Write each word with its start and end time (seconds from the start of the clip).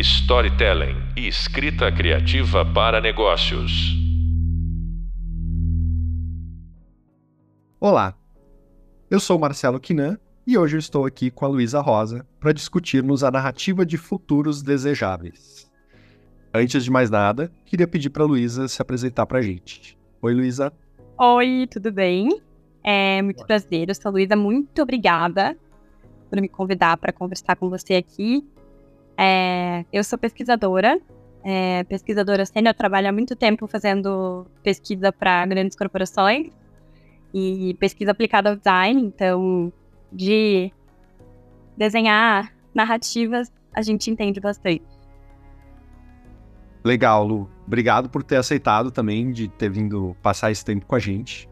storytelling 0.00 0.96
e 1.14 1.28
escrita 1.28 1.92
criativa 1.92 2.64
para 2.64 3.02
negócios. 3.02 3.70
Olá, 7.78 8.14
eu 9.10 9.20
sou 9.20 9.38
Marcelo 9.38 9.78
Quinan 9.78 10.18
e 10.46 10.56
hoje 10.56 10.76
eu 10.76 10.78
estou 10.78 11.04
aqui 11.04 11.30
com 11.30 11.44
a 11.44 11.48
Luísa 11.48 11.80
Rosa 11.80 12.26
para 12.38 12.52
discutirmos 12.52 13.22
a 13.22 13.30
narrativa 13.30 13.84
de 13.84 13.98
futuros 13.98 14.62
desejáveis. 14.62 15.70
Antes 16.52 16.82
de 16.82 16.90
mais 16.90 17.10
nada, 17.10 17.52
queria 17.66 17.86
pedir 17.86 18.08
para 18.08 18.22
a 18.22 18.26
Luísa 18.26 18.68
se 18.68 18.80
apresentar 18.80 19.26
para 19.26 19.38
a 19.38 19.42
gente. 19.42 19.98
Oi, 20.22 20.34
Luísa. 20.34 20.72
Oi, 21.18 21.68
tudo 21.70 21.92
bem? 21.92 22.40
É 22.82 23.20
muito 23.20 23.44
prazer, 23.44 23.90
eu 23.90 23.94
sou 23.94 24.08
a 24.08 24.12
Luísa, 24.12 24.34
muito 24.34 24.80
obrigada 24.80 25.54
por 26.30 26.40
me 26.40 26.48
convidar 26.48 26.96
para 26.96 27.12
conversar 27.12 27.56
com 27.56 27.68
você 27.68 27.94
aqui. 27.94 28.42
É, 29.22 29.84
eu 29.92 30.02
sou 30.02 30.18
pesquisadora, 30.18 30.98
é, 31.44 31.84
pesquisadora 31.84 32.46
sênior, 32.46 32.72
trabalho 32.72 33.06
há 33.06 33.12
muito 33.12 33.36
tempo 33.36 33.66
fazendo 33.66 34.46
pesquisa 34.62 35.12
para 35.12 35.44
grandes 35.44 35.76
corporações 35.76 36.50
e 37.34 37.76
pesquisa 37.78 38.12
aplicada 38.12 38.48
ao 38.48 38.56
design, 38.56 39.02
então 39.02 39.70
de 40.10 40.72
desenhar 41.76 42.50
narrativas 42.74 43.52
a 43.74 43.82
gente 43.82 44.10
entende 44.10 44.40
bastante. 44.40 44.82
Legal, 46.82 47.26
Lu. 47.26 47.50
Obrigado 47.66 48.08
por 48.08 48.22
ter 48.22 48.36
aceitado 48.36 48.90
também, 48.90 49.30
de 49.32 49.48
ter 49.48 49.68
vindo 49.68 50.16
passar 50.22 50.50
esse 50.50 50.64
tempo 50.64 50.86
com 50.86 50.94
a 50.94 50.98
gente. 50.98 51.46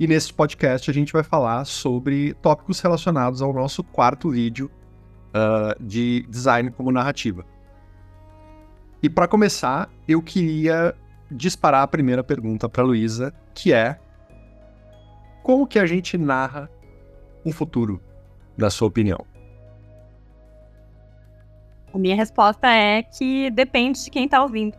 E 0.00 0.06
nesse 0.06 0.32
podcast 0.32 0.90
a 0.90 0.94
gente 0.94 1.12
vai 1.12 1.22
falar 1.22 1.66
sobre 1.66 2.32
tópicos 2.40 2.80
relacionados 2.80 3.42
ao 3.42 3.52
nosso 3.52 3.84
quarto 3.84 4.30
vídeo 4.30 4.70
uh, 5.34 5.82
de 5.82 6.26
design 6.28 6.70
como 6.70 6.92
narrativa. 6.92 7.44
E 9.02 9.10
para 9.10 9.28
começar, 9.28 9.90
eu 10.08 10.22
queria 10.22 10.94
disparar 11.30 11.82
a 11.82 11.86
primeira 11.86 12.22
pergunta 12.22 12.68
para 12.68 12.82
Luísa, 12.82 13.34
que 13.54 13.72
é 13.72 13.98
como 15.42 15.66
que 15.66 15.78
a 15.78 15.84
gente 15.84 16.16
narra 16.16 16.70
um 17.44 17.52
futuro, 17.52 18.00
na 18.56 18.70
sua 18.70 18.88
opinião? 18.88 19.26
A 21.92 21.98
minha 21.98 22.16
resposta 22.16 22.66
é 22.66 23.02
que 23.02 23.50
depende 23.50 24.02
de 24.02 24.10
quem 24.10 24.24
está 24.24 24.42
ouvindo. 24.42 24.76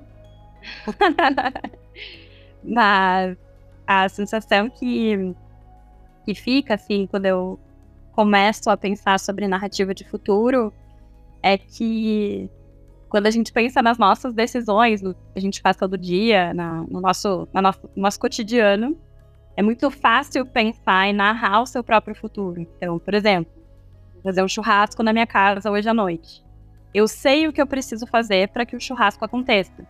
Mas 2.64 3.38
a 3.86 4.10
sensação 4.10 4.70
que, 4.70 5.36
que 6.26 6.34
fica, 6.34 6.74
assim, 6.74 7.06
quando 7.06 7.28
eu 7.28 7.60
começo 8.16 8.70
a 8.70 8.78
pensar 8.78 9.20
sobre 9.20 9.46
narrativa 9.46 9.94
de 9.94 10.06
futuro 10.06 10.74
é 11.44 11.58
que 11.58 12.50
quando 13.10 13.28
a 13.28 13.32
gente 13.32 13.52
pensa 13.52 13.82
nas 13.82 13.98
nossas 13.98 14.34
decisões, 14.34 15.02
no 15.02 15.14
que 15.14 15.20
a 15.36 15.40
gente 15.40 15.62
faz 15.62 15.76
todo 15.76 15.98
dia, 15.98 16.54
na, 16.54 16.86
no, 16.90 17.02
nosso, 17.02 17.48
na 17.54 17.62
nosso, 17.62 17.90
no 17.94 18.02
nosso 18.02 18.20
cotidiano, 18.20 18.98
é 19.58 19.62
muito 19.62 19.92
fácil 19.92 20.46
pensar 20.46 21.10
e 21.10 21.14
narrar 21.14 21.62
o 21.62 21.66
seu 21.66 21.84
próprio 21.84 22.16
futuro. 22.16 22.62
Então, 22.62 22.98
por 22.98 23.14
exemplo, 23.14 23.52
fazer 24.24 24.42
um 24.42 24.48
churrasco 24.48 25.04
na 25.04 25.12
minha 25.12 25.28
casa 25.28 25.70
hoje 25.70 25.88
à 25.90 25.94
noite. 25.94 26.44
Eu 26.94 27.10
sei 27.10 27.48
o 27.48 27.54
que 27.54 27.62
eu 27.62 27.68
preciso 27.68 28.08
fazer 28.08 28.48
para 28.50 28.66
que 28.66 28.78
o 28.78 28.80
churrasco 28.80 29.24
aconteça. 29.24 29.86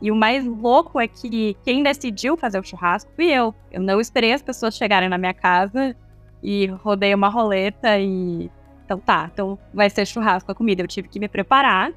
E 0.00 0.10
o 0.10 0.16
mais 0.16 0.46
louco 0.46 1.00
é 1.00 1.08
que 1.08 1.56
quem 1.64 1.82
decidiu 1.82 2.36
fazer 2.36 2.58
o 2.58 2.62
churrasco 2.62 3.10
fui 3.16 3.26
eu. 3.26 3.54
Eu 3.72 3.80
não 3.80 3.98
esperei 3.98 4.32
as 4.32 4.42
pessoas 4.42 4.76
chegarem 4.76 5.08
na 5.08 5.18
minha 5.18 5.34
casa 5.34 5.96
e 6.42 6.66
rodei 6.66 7.14
uma 7.14 7.28
roleta 7.28 7.98
e. 7.98 8.50
Então 8.84 8.98
tá, 8.98 9.30
então 9.32 9.58
vai 9.72 9.88
ser 9.88 10.06
churrasco 10.06 10.50
a 10.50 10.54
comida. 10.54 10.82
Eu 10.82 10.88
tive 10.88 11.08
que 11.08 11.20
me 11.20 11.28
preparar 11.28 11.92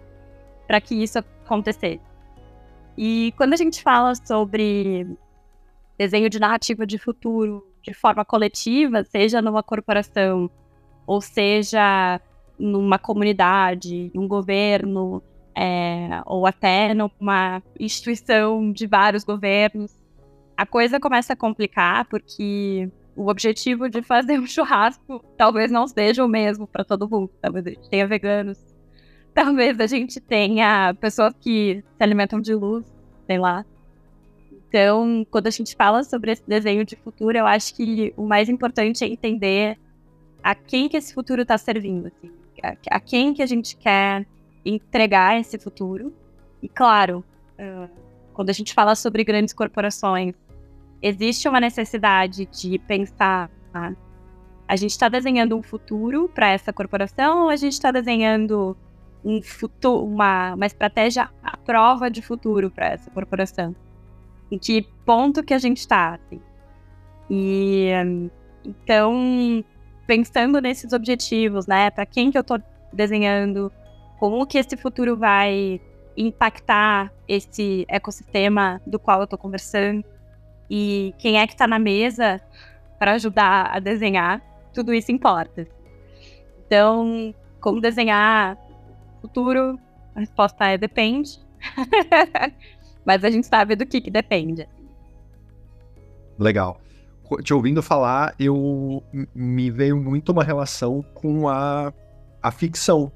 para 0.68 0.80
que 0.80 0.96
isso 0.96 1.18
acontecesse. 1.18 2.02
E 2.98 3.34
quando 3.36 3.54
a 3.54 3.58
gente 3.58 3.82
fala 3.82 4.14
sobre 4.14 5.08
desenho 5.98 6.30
de 6.30 6.40
narrativa 6.40 6.86
de 6.86 6.98
futuro 6.98 7.66
de 7.82 7.94
forma 7.94 8.24
coletiva, 8.24 9.04
seja 9.04 9.42
numa 9.42 9.64
corporação, 9.64 10.50
ou 11.06 11.20
seja 11.20 12.22
numa 12.58 13.00
comunidade, 13.00 14.12
num 14.14 14.28
governo, 14.28 15.22
é, 15.56 16.22
ou 16.26 16.46
até 16.46 16.94
numa 16.94 17.62
instituição 17.80 18.72
de 18.72 18.88
vários 18.88 19.24
governos, 19.24 19.92
a 20.56 20.66
coisa 20.66 21.00
começa 21.00 21.34
a 21.34 21.36
complicar 21.36 22.06
porque 22.06 22.90
o 23.16 23.30
objetivo 23.30 23.90
de 23.90 24.02
fazer 24.02 24.40
um 24.40 24.48
churrasco 24.48 25.24
talvez 25.38 25.72
não 25.72 25.88
seja 25.88 26.24
o 26.24 26.28
mesmo 26.28 26.66
para 26.68 26.84
todo 26.84 27.10
mundo. 27.10 27.30
Talvez 27.42 27.66
a 27.66 27.70
gente 27.70 27.90
tenha 27.90 28.08
veganos, 28.08 28.60
talvez 29.34 29.80
a 29.80 29.88
gente 29.88 30.20
tenha 30.20 30.94
pessoas 30.96 31.34
que 31.40 31.84
se 31.98 32.04
alimentam 32.04 32.40
de 32.42 32.54
luz, 32.54 32.86
sei 33.28 33.38
lá. 33.38 33.66
Então, 34.68 35.26
quando 35.30 35.48
a 35.48 35.52
gente 35.52 35.76
fala 35.76 36.04
sobre 36.04 36.32
esse 36.32 36.44
desenho 36.48 36.84
de 36.84 36.96
futuro, 36.96 37.38
eu 37.38 37.46
acho 37.46 37.76
que 37.76 38.12
o 38.18 38.26
mais 38.26 38.50
importante 38.50 39.04
é 39.04 39.08
entender 39.08 39.78
a 40.42 40.56
quem 40.56 40.90
que 40.90 40.98
esse 40.98 41.14
futuro 41.14 41.44
está 41.44 41.58
servindo, 41.58 42.08
assim, 42.08 42.32
a, 42.90 43.00
quem 43.00 43.34
que 43.34 43.44
a 43.44 43.46
gente 43.46 43.78
quer 43.78 44.26
entregar 44.66 45.40
esse 45.40 45.60
futuro. 45.60 46.12
E 46.62 46.68
claro, 46.68 47.24
uh, 47.60 47.88
quando 48.34 48.50
a 48.50 48.54
gente 48.54 48.74
fala 48.74 48.96
sobre 48.96 49.24
grandes 49.24 49.54
corporações, 49.54 50.34
existe 51.04 51.48
uma 51.50 51.60
necessidade 51.60 52.46
de 52.46 52.80
pensar: 52.80 53.52
ah, 53.74 53.92
a 54.66 54.76
gente 54.78 54.92
está 54.92 55.10
desenhando 55.10 55.56
um 55.58 55.62
futuro 55.62 56.30
para 56.34 56.50
essa 56.50 56.72
corporação 56.72 57.44
ou 57.44 57.50
a 57.50 57.56
gente 57.58 57.74
está 57.74 57.92
desenhando 57.92 58.76
um 59.24 59.42
futuro, 59.42 60.06
uma, 60.06 60.56
uma 60.56 60.66
estratégia 60.66 61.30
à 61.44 61.58
prova 61.58 62.10
de 62.10 62.22
futuro 62.22 62.72
para 62.72 62.88
essa 62.88 63.12
corporação? 63.12 63.76
Em 64.50 64.58
que 64.58 64.88
ponto 65.06 65.44
que 65.44 65.54
a 65.54 65.60
gente 65.60 65.78
está? 65.78 66.16
Assim? 66.16 66.42
E 67.30 67.90
então, 68.64 69.64
pensando 70.08 70.62
nesses 70.62 70.94
objetivos, 70.94 71.68
né? 71.68 71.90
Para 71.92 72.06
quem 72.06 72.32
que 72.32 72.38
eu 72.38 72.42
estou 72.42 72.62
desenhando? 72.94 73.72
Como 74.20 74.46
que 74.46 74.58
esse 74.58 74.78
futuro 74.78 75.18
vai 75.18 75.82
impactar 76.16 77.12
esse 77.28 77.86
ecossistema 77.90 78.82
do 78.86 79.00
qual 79.00 79.20
eu 79.20 79.24
estou 79.26 79.38
conversando? 79.40 80.13
E 80.76 81.14
quem 81.20 81.40
é 81.40 81.46
que 81.46 81.54
está 81.54 81.68
na 81.68 81.78
mesa 81.78 82.42
para 82.98 83.12
ajudar 83.12 83.70
a 83.72 83.78
desenhar, 83.78 84.42
tudo 84.74 84.92
isso 84.92 85.12
importa. 85.12 85.68
Então, 86.66 87.32
como 87.62 87.80
desenhar 87.80 88.58
futuro? 89.22 89.78
A 90.16 90.22
resposta 90.22 90.66
é 90.66 90.76
depende. 90.76 91.40
Mas 93.06 93.24
a 93.24 93.30
gente 93.30 93.46
sabe 93.46 93.76
do 93.76 93.86
que, 93.86 94.02
que 94.02 94.10
depende. 94.10 94.68
Legal. 96.40 96.82
Te 97.44 97.54
ouvindo 97.54 97.84
falar, 97.84 98.34
eu 98.40 99.04
me 99.36 99.70
veio 99.70 99.96
muito 99.96 100.32
uma 100.32 100.44
relação 100.44 101.06
com 101.14 101.48
a, 101.48 101.94
a 102.42 102.50
ficção. 102.50 103.12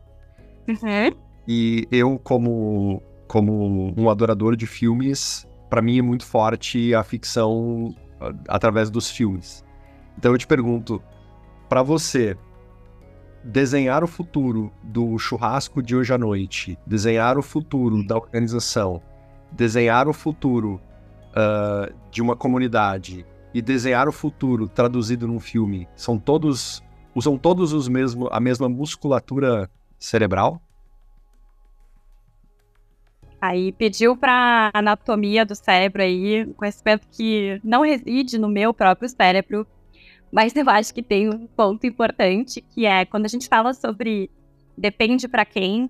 Uhum. 0.68 1.12
E 1.48 1.88
eu, 1.92 2.20
como, 2.20 3.02
como 3.28 4.00
um 4.00 4.12
adorador 4.12 4.56
de 4.56 4.68
filmes, 4.68 5.47
para 5.70 5.82
mim 5.82 6.00
é 6.00 6.02
muito 6.02 6.26
forte 6.26 6.94
a 6.94 7.04
ficção 7.04 7.96
ah, 8.20 8.34
através 8.48 8.90
dos 8.90 9.10
filmes. 9.10 9.64
Então 10.18 10.32
eu 10.32 10.38
te 10.38 10.48
pergunto, 10.48 11.02
para 11.70 11.84
você 11.84 12.38
desenhar 13.44 14.04
o 14.04 14.08
futuro 14.08 14.72
do 14.84 15.18
churrasco 15.18 15.82
de 15.82 15.96
hoje 15.96 16.14
à 16.14 16.18
noite, 16.18 16.78
desenhar 16.86 17.38
o 17.38 17.42
futuro 17.42 18.06
da 18.06 18.16
organização, 18.16 19.02
desenhar 19.52 20.08
o 20.08 20.14
futuro 20.14 20.82
uh, 21.32 21.94
de 22.12 22.22
uma 22.22 22.36
comunidade 22.36 23.26
e 23.54 23.62
desenhar 23.62 24.08
o 24.08 24.12
futuro 24.12 24.68
traduzido 24.68 25.28
num 25.28 25.40
filme, 25.40 25.88
são 25.96 26.18
todos 26.18 26.84
usam 27.16 27.38
todos 27.38 27.74
os 27.74 27.88
mesmos 27.88 28.30
a 28.32 28.40
mesma 28.40 28.70
musculatura 28.70 29.70
cerebral? 29.98 30.62
Aí 33.40 33.72
pediu 33.72 34.18
para 34.18 34.72
anatomia 34.74 35.46
do 35.46 35.56
cérebro 35.56 36.02
aí, 36.02 36.46
conhecimento 36.56 37.08
que 37.12 37.60
não 37.64 37.82
reside 37.82 38.38
no 38.38 38.50
meu 38.50 38.74
próprio 38.74 39.08
cérebro, 39.08 39.68
mas 40.32 40.56
eu 40.56 40.68
acho 40.70 40.94
que 40.94 41.04
tem 41.04 41.30
um 41.30 41.48
ponto 41.48 41.86
importante, 41.86 42.62
que 42.62 42.86
é 42.86 43.06
quando 43.06 43.26
a 43.26 43.30
gente 43.30 43.48
fala 43.48 43.74
sobre 43.74 44.30
depende 44.76 45.28
para 45.28 45.46
quem, 45.46 45.90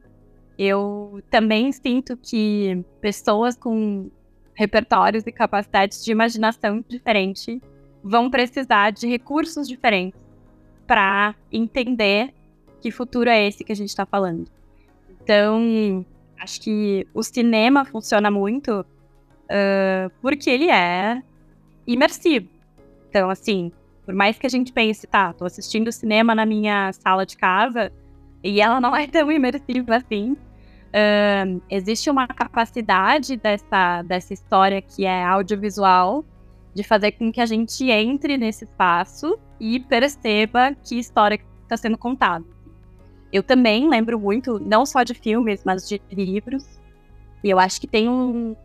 eu 0.58 1.22
também 1.30 1.72
sinto 1.72 2.18
que 2.18 2.84
pessoas 3.00 3.56
com 3.56 4.10
repertórios 4.54 5.26
e 5.28 5.32
capacidades 5.32 6.04
de 6.04 6.12
imaginação 6.12 6.84
diferente 6.88 7.62
vão 8.04 8.30
precisar 8.30 8.92
de 8.92 9.08
recursos 9.08 9.68
diferentes 9.68 10.20
para 10.88 11.36
entender 11.52 12.34
que 12.82 12.90
futuro 12.90 13.30
é 13.30 13.48
esse 13.48 13.64
que 13.64 13.72
a 13.72 13.76
gente 13.76 13.90
está 13.90 14.06
falando. 14.06 14.50
Então, 15.22 16.06
Acho 16.39 16.62
que 16.62 17.07
o 17.13 17.24
cinema 17.24 17.86
funciona 17.86 18.30
muito 18.30 18.81
uh, 18.81 20.12
porque 20.22 20.50
ele 20.50 20.69
é 20.69 21.22
imersivo. 21.86 22.48
Então, 23.10 23.30
assim, 23.30 23.72
por 24.06 24.13
mais 24.13 24.38
que 24.38 24.45
a 24.45 24.50
gente 24.50 24.72
pense, 24.72 25.07
tá, 25.07 25.34
tô 25.34 25.45
assistindo 25.45 25.92
cinema 25.92 26.36
na 26.36 26.45
minha 26.45 26.92
sala 26.94 27.25
de 27.25 27.36
casa 27.38 27.92
e 28.44 28.62
ela 28.62 28.80
não 28.80 28.95
é 28.95 29.07
tão 29.07 29.31
imersiva 29.31 29.95
assim, 29.95 30.31
uh, 30.31 31.62
existe 31.69 32.10
uma 32.10 32.28
capacidade 32.28 33.38
dessa, 33.38 34.01
dessa 34.04 34.33
história 34.33 34.81
que 34.81 35.06
é 35.06 35.24
audiovisual 35.24 36.24
de 36.74 36.83
fazer 36.83 37.13
com 37.13 37.31
que 37.31 37.42
a 37.42 37.45
gente 37.45 37.90
entre 37.90 38.38
nesse 38.38 38.66
espaço 38.66 39.38
e 39.60 39.80
perceba 39.80 40.75
que 40.83 41.00
história 41.00 41.40
está 41.63 41.75
sendo 41.75 41.98
contada. 41.98 42.45
Eu 43.32 43.44
também 43.44 43.90
lembro 43.90 44.20
muito, 44.20 44.60
não 44.60 44.86
só 44.86 45.04
de 45.04 45.14
filmes, 45.14 45.62
mas 45.66 45.88
de 45.88 46.02
livros. 46.12 46.66
E 47.44 47.50
eu 47.50 47.60
acho 47.60 47.80
que 47.80 47.88
tem 47.88 48.08
um, 48.10 48.56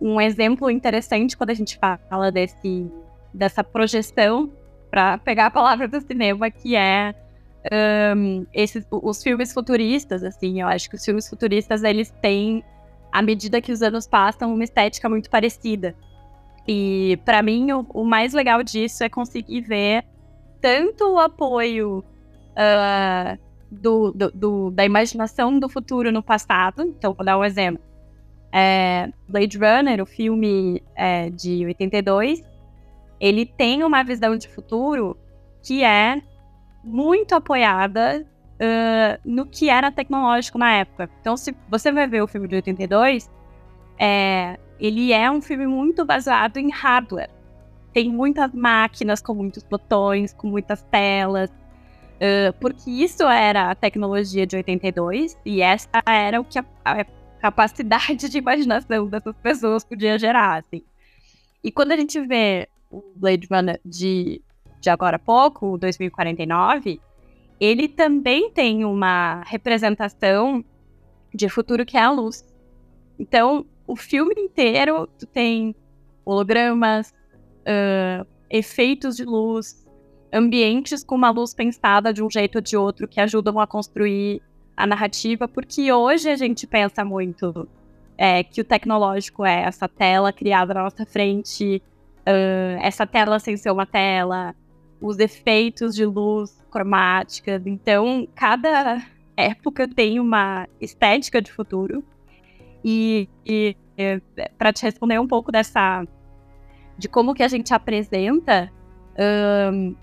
um 0.00 0.20
exemplo 0.20 0.70
interessante 0.70 1.36
quando 1.36 1.50
a 1.50 1.54
gente 1.54 1.78
fala 1.78 2.30
desse, 2.30 2.90
dessa 3.32 3.64
projeção, 3.64 4.50
para 4.90 5.18
pegar 5.18 5.46
a 5.46 5.50
palavra 5.50 5.86
do 5.86 6.00
cinema, 6.00 6.50
que 6.50 6.74
é 6.74 7.14
um, 8.16 8.46
esses, 8.52 8.86
os 8.90 9.22
filmes 9.22 9.52
futuristas, 9.52 10.22
assim. 10.22 10.60
Eu 10.60 10.68
acho 10.68 10.88
que 10.88 10.96
os 10.96 11.04
filmes 11.04 11.28
futuristas, 11.28 11.82
eles 11.82 12.10
têm, 12.20 12.64
à 13.12 13.22
medida 13.22 13.60
que 13.60 13.72
os 13.72 13.82
anos 13.82 14.06
passam, 14.06 14.52
uma 14.52 14.64
estética 14.64 15.08
muito 15.08 15.30
parecida. 15.30 15.94
E, 16.66 17.18
para 17.24 17.42
mim, 17.42 17.72
o, 17.72 17.86
o 17.94 18.04
mais 18.04 18.32
legal 18.32 18.62
disso 18.62 19.02
é 19.02 19.08
conseguir 19.08 19.62
ver 19.62 20.04
tanto 20.60 21.14
o 21.14 21.18
apoio 21.18 22.04
uh, 22.50 23.38
do, 23.70 24.10
do, 24.12 24.30
do, 24.32 24.70
da 24.70 24.84
imaginação 24.84 25.58
do 25.58 25.68
futuro 25.68 26.10
no 26.10 26.22
passado. 26.22 26.82
Então, 26.82 27.14
vou 27.14 27.24
dar 27.24 27.38
um 27.38 27.44
exemplo. 27.44 27.82
É, 28.52 29.08
Blade 29.28 29.58
Runner, 29.58 30.02
o 30.02 30.06
filme 30.06 30.82
é, 30.96 31.30
de 31.30 31.64
82, 31.66 32.42
ele 33.20 33.46
tem 33.46 33.84
uma 33.84 34.02
visão 34.02 34.36
de 34.36 34.48
futuro 34.48 35.16
que 35.62 35.84
é 35.84 36.20
muito 36.82 37.34
apoiada 37.34 38.26
uh, 38.60 39.20
no 39.24 39.46
que 39.46 39.68
era 39.68 39.92
tecnológico 39.92 40.58
na 40.58 40.72
época. 40.72 41.08
Então, 41.20 41.36
se 41.36 41.54
você 41.68 41.92
vai 41.92 42.06
ver 42.06 42.22
o 42.22 42.26
filme 42.26 42.48
de 42.48 42.56
82, 42.56 43.30
é, 43.98 44.58
ele 44.78 45.12
é 45.12 45.30
um 45.30 45.42
filme 45.42 45.66
muito 45.66 46.04
baseado 46.04 46.56
em 46.56 46.70
hardware. 46.70 47.30
Tem 47.92 48.08
muitas 48.08 48.52
máquinas 48.52 49.20
com 49.20 49.34
muitos 49.34 49.62
botões, 49.62 50.32
com 50.32 50.48
muitas 50.48 50.82
telas, 50.82 51.50
Uh, 52.20 52.52
porque 52.60 52.90
isso 52.90 53.22
era 53.22 53.70
a 53.70 53.74
tecnologia 53.74 54.46
de 54.46 54.54
82 54.54 55.38
e 55.42 55.62
essa 55.62 55.88
era 56.06 56.38
o 56.38 56.44
que 56.44 56.58
a, 56.58 56.64
a, 56.84 57.04
capacidade 57.40 58.28
de 58.28 58.36
imaginação 58.36 59.06
dessas 59.06 59.34
pessoas 59.36 59.82
podia 59.82 60.18
gerar, 60.18 60.58
assim. 60.58 60.82
E 61.64 61.72
quando 61.72 61.92
a 61.92 61.96
gente 61.96 62.20
vê 62.20 62.68
o 62.90 63.02
Blade 63.16 63.48
Runner 63.50 63.80
de, 63.82 64.42
de 64.78 64.90
agora 64.90 65.16
a 65.16 65.18
pouco, 65.18 65.78
2049, 65.78 67.00
ele 67.58 67.88
também 67.88 68.50
tem 68.50 68.84
uma 68.84 69.42
representação 69.46 70.62
de 71.34 71.48
futuro 71.48 71.86
que 71.86 71.96
é 71.96 72.02
a 72.02 72.10
luz. 72.10 72.44
Então, 73.18 73.64
o 73.86 73.96
filme 73.96 74.34
inteiro 74.36 75.06
tem 75.32 75.74
hologramas, 76.24 77.14
uh, 77.60 78.26
efeitos 78.48 79.16
de 79.16 79.24
luz, 79.24 79.86
ambientes 80.32 81.02
com 81.02 81.14
uma 81.14 81.30
luz 81.30 81.54
pensada 81.54 82.12
de 82.12 82.22
um 82.22 82.30
jeito 82.30 82.56
ou 82.56 82.62
de 82.62 82.76
outro 82.76 83.08
que 83.08 83.20
ajudam 83.20 83.58
a 83.58 83.66
construir 83.66 84.42
a 84.76 84.86
narrativa, 84.86 85.46
porque 85.46 85.92
hoje 85.92 86.30
a 86.30 86.36
gente 86.36 86.66
pensa 86.66 87.04
muito 87.04 87.68
é, 88.16 88.42
que 88.42 88.60
o 88.60 88.64
tecnológico 88.64 89.44
é 89.44 89.62
essa 89.62 89.88
tela 89.88 90.32
criada 90.32 90.74
na 90.74 90.84
nossa 90.84 91.04
frente, 91.04 91.82
uh, 92.20 92.80
essa 92.82 93.06
tela 93.06 93.38
sem 93.38 93.56
ser 93.56 93.70
uma 93.70 93.86
tela, 93.86 94.54
os 95.00 95.18
efeitos 95.18 95.94
de 95.94 96.04
luz 96.04 96.62
cromáticas. 96.70 97.66
Então, 97.66 98.28
cada 98.34 99.02
época 99.36 99.88
tem 99.88 100.20
uma 100.20 100.68
estética 100.80 101.40
de 101.40 101.50
futuro. 101.50 102.04
E, 102.84 103.28
e, 103.44 103.76
e 103.98 104.20
para 104.56 104.72
te 104.72 104.82
responder 104.82 105.18
um 105.18 105.26
pouco 105.26 105.52
dessa 105.52 106.06
de 106.96 107.08
como 107.08 107.34
que 107.34 107.42
a 107.42 107.48
gente 107.48 107.72
apresenta 107.72 108.70
um, 109.72 109.94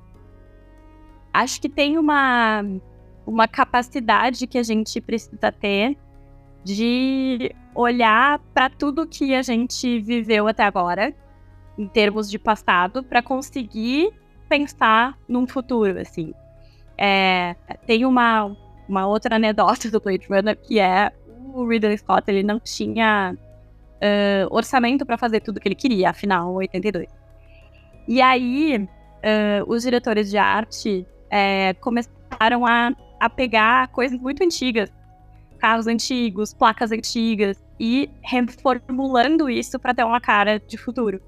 acho 1.41 1.61
que 1.61 1.69
tem 1.69 1.97
uma, 1.97 2.63
uma 3.25 3.47
capacidade 3.47 4.47
que 4.47 4.57
a 4.57 4.63
gente 4.63 4.99
precisa 4.99 5.51
ter 5.51 5.97
de 6.63 7.51
olhar 7.73 8.39
para 8.53 8.69
tudo 8.69 9.07
que 9.07 9.33
a 9.33 9.41
gente 9.41 9.99
viveu 10.01 10.47
até 10.47 10.63
agora, 10.63 11.13
em 11.77 11.87
termos 11.87 12.29
de 12.29 12.39
passado, 12.39 13.03
para 13.03 13.21
conseguir 13.21 14.11
pensar 14.49 15.17
num 15.27 15.47
futuro, 15.47 15.99
assim. 15.99 16.33
É, 16.97 17.55
tem 17.85 18.05
uma, 18.05 18.55
uma 18.89 19.07
outra 19.07 19.35
anedota 19.35 19.91
do 19.91 19.99
Blade 19.99 20.25
Runner 20.27 20.57
que 20.57 20.79
é 20.79 21.11
o 21.53 21.67
Ridley 21.67 21.97
Scott 21.97 22.23
ele 22.27 22.41
não 22.41 22.59
tinha 22.59 23.35
uh, 23.35 24.47
orçamento 24.49 25.05
para 25.05 25.17
fazer 25.17 25.41
tudo 25.41 25.59
que 25.59 25.67
ele 25.67 25.75
queria, 25.75 26.09
afinal, 26.09 26.53
82. 26.53 27.07
E 28.07 28.21
aí, 28.21 28.77
uh, 28.77 29.71
os 29.71 29.83
diretores 29.83 30.29
de 30.29 30.37
arte 30.37 31.05
é, 31.29 31.73
começaram 31.75 32.65
a, 32.65 32.91
a 33.19 33.29
pegar 33.29 33.87
coisas 33.89 34.19
muito 34.19 34.43
antigas, 34.43 34.91
carros 35.59 35.87
antigos, 35.87 36.53
placas 36.53 36.91
antigas, 36.91 37.61
e 37.79 38.09
reformulando 38.23 39.49
isso 39.49 39.79
para 39.79 39.93
ter 39.93 40.03
uma 40.03 40.19
cara 40.19 40.59
de 40.59 40.77
futuro. 40.77 41.21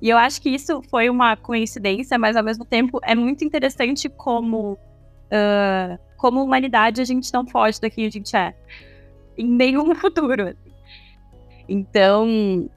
E 0.00 0.08
eu 0.08 0.16
acho 0.16 0.40
que 0.40 0.48
isso 0.48 0.80
foi 0.88 1.10
uma 1.10 1.36
coincidência, 1.36 2.18
mas 2.18 2.36
ao 2.36 2.42
mesmo 2.42 2.64
tempo 2.64 3.00
é 3.02 3.14
muito 3.14 3.44
interessante 3.44 4.08
como, 4.08 4.72
uh, 4.72 5.98
como 6.16 6.42
humanidade, 6.42 7.00
a 7.00 7.04
gente 7.04 7.32
não 7.32 7.46
foge 7.46 7.80
daqui 7.80 8.06
a 8.06 8.10
gente 8.10 8.34
é. 8.34 8.54
Em 9.36 9.46
nenhum 9.46 9.94
futuro. 9.96 10.48
Assim. 10.48 10.72
Então, 11.68 12.70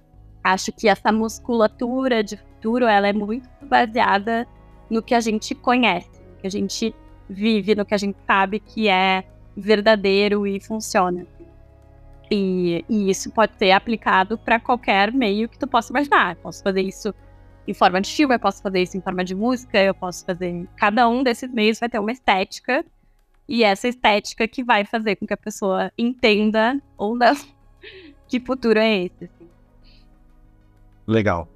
acho 0.44 0.72
que 0.74 0.90
essa 0.90 1.12
musculatura 1.12 2.24
de 2.24 2.36
futuro, 2.36 2.86
ela 2.86 3.08
é 3.08 3.14
muito 3.14 3.48
baseada 3.62 4.46
no 4.90 5.02
que 5.02 5.16
a 5.16 5.22
gente 5.22 5.56
conhece 5.56 6.13
que 6.44 6.48
a 6.48 6.52
gente 6.52 6.94
vive, 7.30 7.74
no 7.74 7.86
que 7.86 7.94
a 7.94 7.98
gente 7.98 8.18
sabe 8.28 8.60
que 8.60 8.90
é 8.90 9.24
verdadeiro 9.56 10.46
e 10.46 10.60
funciona. 10.60 11.26
E, 12.30 12.84
e 12.90 13.10
isso 13.10 13.32
pode 13.32 13.58
ser 13.58 13.72
aplicado 13.72 14.38
para 14.38 14.60
qualquer 14.60 15.12
meio 15.14 15.48
que 15.48 15.58
tu 15.58 15.68
possa 15.68 15.92
imaginar. 15.92 16.36
Eu 16.36 16.42
posso 16.42 16.62
fazer 16.62 16.82
isso 16.82 17.14
em 17.66 17.74
forma 17.74 18.02
de 18.02 18.12
filme, 18.12 18.36
eu 18.36 18.40
posso 18.40 18.62
fazer 18.62 18.82
isso 18.82 18.98
em 18.98 19.02
forma 19.02 19.24
de 19.24 19.34
música, 19.34 19.82
eu 19.82 19.94
posso 19.94 20.26
fazer. 20.26 20.68
Cada 20.76 21.08
um 21.08 21.24
desses 21.24 21.50
meios 21.50 21.80
vai 21.80 21.88
ter 21.88 22.00
uma 22.00 22.12
estética, 22.12 22.84
e 23.48 23.64
essa 23.64 23.88
estética 23.88 24.48
que 24.48 24.64
vai 24.64 24.86
fazer 24.86 25.16
com 25.16 25.28
que 25.28 25.34
a 25.34 25.38
pessoa 25.38 25.92
entenda 25.98 26.82
ou 26.98 27.16
não 27.16 27.36
que 28.28 28.40
futuro 28.40 28.80
é 28.80 29.06
esse. 29.06 29.26
Assim. 29.26 29.50
Legal. 31.08 31.48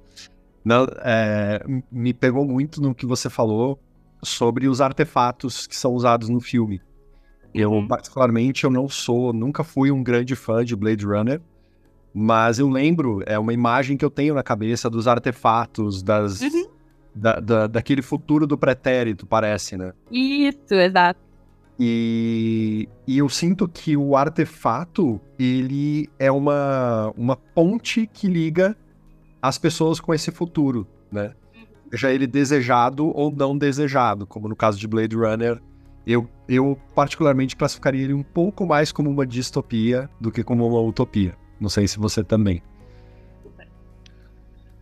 Não, 0.64 0.86
é, 1.02 1.62
me 1.90 2.12
pegou 2.12 2.44
muito 2.44 2.80
no 2.80 2.94
que 2.94 3.06
você 3.06 3.30
falou, 3.30 3.78
sobre 4.22 4.68
os 4.68 4.80
artefatos 4.80 5.66
que 5.66 5.76
são 5.76 5.92
usados 5.92 6.28
no 6.28 6.40
filme. 6.40 6.80
Eu, 7.54 7.72
uhum. 7.72 7.86
particularmente, 7.86 8.64
eu 8.64 8.70
não 8.70 8.88
sou, 8.88 9.32
nunca 9.32 9.64
fui 9.64 9.90
um 9.90 10.02
grande 10.02 10.36
fã 10.36 10.64
de 10.64 10.76
Blade 10.76 11.04
Runner, 11.04 11.40
mas 12.12 12.58
eu 12.58 12.68
lembro, 12.68 13.22
é 13.26 13.38
uma 13.38 13.52
imagem 13.52 13.96
que 13.96 14.04
eu 14.04 14.10
tenho 14.10 14.34
na 14.34 14.42
cabeça 14.42 14.90
dos 14.90 15.08
artefatos, 15.08 16.02
das, 16.02 16.40
uhum. 16.40 16.66
da, 17.14 17.40
da, 17.40 17.66
daquele 17.66 18.02
futuro 18.02 18.46
do 18.46 18.58
pretérito, 18.58 19.26
parece, 19.26 19.76
né? 19.76 19.92
Isso, 20.10 20.74
exato. 20.74 21.20
E, 21.80 22.88
e 23.06 23.18
eu 23.18 23.28
sinto 23.28 23.68
que 23.68 23.96
o 23.96 24.16
artefato, 24.16 25.20
ele 25.38 26.10
é 26.18 26.30
uma, 26.30 27.12
uma 27.16 27.36
ponte 27.36 28.06
que 28.12 28.26
liga 28.26 28.76
as 29.40 29.58
pessoas 29.58 30.00
com 30.00 30.12
esse 30.12 30.32
futuro, 30.32 30.86
né? 31.10 31.34
Seja 31.90 32.12
ele 32.12 32.26
desejado 32.26 33.08
ou 33.16 33.30
não 33.30 33.56
desejado, 33.56 34.26
como 34.26 34.48
no 34.48 34.56
caso 34.56 34.78
de 34.78 34.86
Blade 34.86 35.16
Runner, 35.16 35.60
eu, 36.06 36.28
eu 36.48 36.78
particularmente 36.94 37.56
classificaria 37.56 38.02
ele 38.04 38.14
um 38.14 38.22
pouco 38.22 38.66
mais 38.66 38.90
como 38.90 39.10
uma 39.10 39.26
distopia 39.26 40.08
do 40.20 40.30
que 40.30 40.42
como 40.42 40.66
uma 40.66 40.80
utopia. 40.80 41.34
Não 41.60 41.68
sei 41.68 41.86
se 41.86 41.98
você 41.98 42.24
também. 42.24 42.62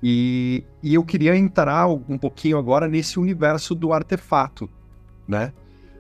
E, 0.03 0.63
e 0.83 0.95
eu 0.95 1.05
queria 1.05 1.35
entrar 1.37 1.89
um 1.89 2.19
pouquinho 2.19 2.59
agora 2.59 2.87
nesse 2.87 3.19
universo 3.19 3.75
do 3.75 3.93
artefato, 3.93 4.69
né? 5.27 5.53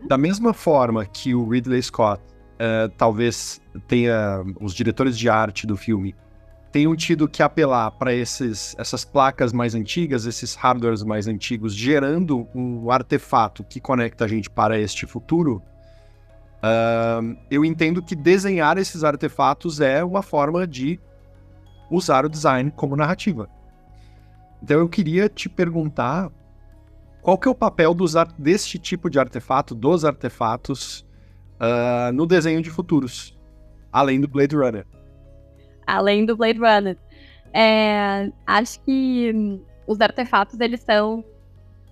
Da 0.06 0.16
mesma 0.16 0.52
forma 0.52 1.04
que 1.04 1.34
o 1.34 1.48
Ridley 1.48 1.82
Scott 1.82 2.22
uh, 2.22 2.88
talvez 2.96 3.60
tenha 3.88 4.44
os 4.60 4.74
diretores 4.74 5.18
de 5.18 5.28
arte 5.28 5.66
do 5.66 5.76
filme 5.76 6.14
tenham 6.76 6.94
tido 6.94 7.26
que 7.26 7.42
apelar 7.42 7.90
para 7.92 8.14
essas 8.14 9.02
placas 9.02 9.50
mais 9.50 9.74
antigas, 9.74 10.26
esses 10.26 10.54
hardwares 10.54 11.02
mais 11.02 11.26
antigos, 11.26 11.74
gerando 11.74 12.46
um 12.54 12.90
artefato 12.90 13.64
que 13.64 13.80
conecta 13.80 14.26
a 14.26 14.28
gente 14.28 14.50
para 14.50 14.78
este 14.78 15.06
futuro, 15.06 15.62
uh, 16.58 17.34
eu 17.50 17.64
entendo 17.64 18.02
que 18.02 18.14
desenhar 18.14 18.76
esses 18.76 19.04
artefatos 19.04 19.80
é 19.80 20.04
uma 20.04 20.20
forma 20.20 20.66
de 20.66 21.00
usar 21.90 22.26
o 22.26 22.28
design 22.28 22.70
como 22.70 22.94
narrativa. 22.94 23.48
Então 24.62 24.78
eu 24.78 24.88
queria 24.90 25.30
te 25.30 25.48
perguntar 25.48 26.30
qual 27.22 27.38
que 27.38 27.48
é 27.48 27.50
o 27.50 27.54
papel 27.54 27.94
dos 27.94 28.12
deste 28.36 28.78
tipo 28.78 29.08
de 29.08 29.18
artefato, 29.18 29.74
dos 29.74 30.04
artefatos, 30.04 31.06
uh, 31.58 32.12
no 32.12 32.26
desenho 32.26 32.60
de 32.60 32.68
futuros 32.68 33.34
Além 33.90 34.20
do 34.20 34.28
Blade 34.28 34.54
Runner. 34.54 34.84
Além 35.86 36.26
do 36.26 36.36
Blade 36.36 36.58
Runner. 36.58 36.96
É, 37.52 38.30
acho 38.46 38.80
que 38.80 39.32
hum, 39.34 39.60
os 39.86 40.00
artefatos, 40.00 40.58
eles 40.60 40.80
são 40.80 41.24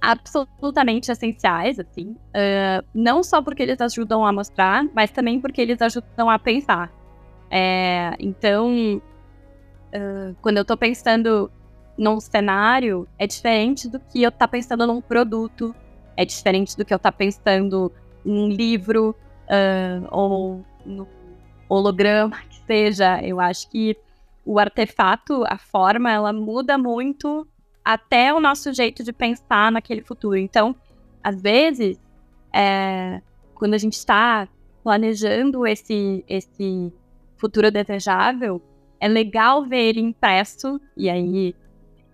absolutamente 0.00 1.10
essenciais, 1.10 1.78
assim. 1.78 2.10
Uh, 2.10 2.84
não 2.94 3.22
só 3.22 3.40
porque 3.40 3.62
eles 3.62 3.80
ajudam 3.80 4.26
a 4.26 4.32
mostrar, 4.32 4.84
mas 4.94 5.10
também 5.10 5.40
porque 5.40 5.62
eles 5.62 5.80
ajudam 5.80 6.28
a 6.28 6.38
pensar. 6.38 6.92
É, 7.50 8.14
então, 8.18 9.00
uh, 9.94 10.36
quando 10.42 10.58
eu 10.58 10.64
tô 10.64 10.76
pensando 10.76 11.50
num 11.96 12.20
cenário, 12.20 13.08
é 13.18 13.26
diferente 13.26 13.88
do 13.88 13.98
que 13.98 14.22
eu 14.22 14.30
tá 14.30 14.46
pensando 14.46 14.86
num 14.86 15.00
produto, 15.00 15.74
é 16.16 16.24
diferente 16.24 16.76
do 16.76 16.84
que 16.84 16.92
eu 16.92 16.98
tá 16.98 17.12
pensando 17.12 17.90
num 18.24 18.48
livro 18.48 19.16
uh, 19.44 20.06
ou 20.10 20.64
no 20.84 21.06
holograma 21.68 22.36
que 22.48 22.60
seja. 22.66 23.20
Eu 23.22 23.40
acho 23.40 23.68
que 23.70 23.96
o 24.44 24.58
artefato, 24.58 25.44
a 25.46 25.58
forma, 25.58 26.10
ela 26.10 26.32
muda 26.32 26.76
muito 26.76 27.46
até 27.84 28.32
o 28.32 28.40
nosso 28.40 28.72
jeito 28.72 29.02
de 29.02 29.12
pensar 29.12 29.70
naquele 29.70 30.02
futuro. 30.02 30.36
Então, 30.36 30.74
às 31.22 31.40
vezes, 31.40 31.98
é, 32.52 33.20
quando 33.54 33.74
a 33.74 33.78
gente 33.78 33.94
está 33.94 34.48
planejando 34.82 35.66
esse, 35.66 36.24
esse 36.28 36.92
futuro 37.36 37.70
desejável, 37.70 38.60
é 39.00 39.08
legal 39.08 39.64
ver 39.64 39.82
ele 39.82 40.00
impresso, 40.00 40.80
e 40.96 41.10
aí 41.10 41.54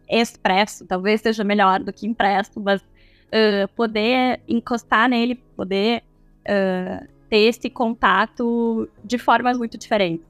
expresso, 0.09 0.87
talvez 0.87 1.21
seja 1.21 1.45
melhor 1.45 1.80
do 1.80 1.92
que 1.92 2.07
impresso, 2.07 2.61
mas 2.61 2.80
uh, 2.83 3.69
poder 3.76 4.40
encostar 4.49 5.09
nele, 5.09 5.37
poder 5.57 6.02
uh, 6.49 7.07
ter 7.30 7.38
esse 7.38 7.70
contato 7.70 8.88
de 9.04 9.16
formas 9.16 9.56
muito 9.56 9.78
diferentes. 9.78 10.26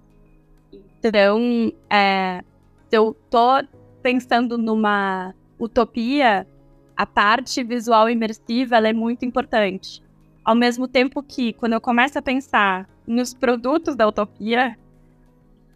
Então, 1.02 1.72
é, 1.88 2.44
se 2.88 2.96
eu 2.96 3.16
tô 3.30 3.62
pensando 4.02 4.58
numa 4.58 5.34
utopia, 5.58 6.46
a 6.94 7.06
parte 7.06 7.64
visual 7.64 8.08
imersiva 8.10 8.76
é 8.76 8.92
muito 8.92 9.24
importante. 9.24 10.02
Ao 10.44 10.54
mesmo 10.54 10.86
tempo 10.86 11.22
que, 11.22 11.54
quando 11.54 11.72
eu 11.72 11.80
começo 11.80 12.18
a 12.18 12.22
pensar 12.22 12.86
nos 13.06 13.32
produtos 13.32 13.96
da 13.96 14.06
utopia, 14.06 14.76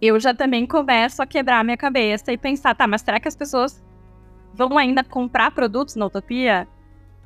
eu 0.00 0.20
já 0.20 0.34
também 0.34 0.66
começo 0.66 1.22
a 1.22 1.26
quebrar 1.26 1.64
minha 1.64 1.76
cabeça 1.76 2.30
e 2.32 2.36
pensar, 2.36 2.74
tá, 2.74 2.86
mas 2.86 3.00
será 3.00 3.18
que 3.18 3.28
as 3.28 3.36
pessoas 3.36 3.82
vão 4.52 4.76
ainda 4.76 5.02
comprar 5.02 5.50
produtos 5.52 5.96
na 5.96 6.06
utopia? 6.06 6.68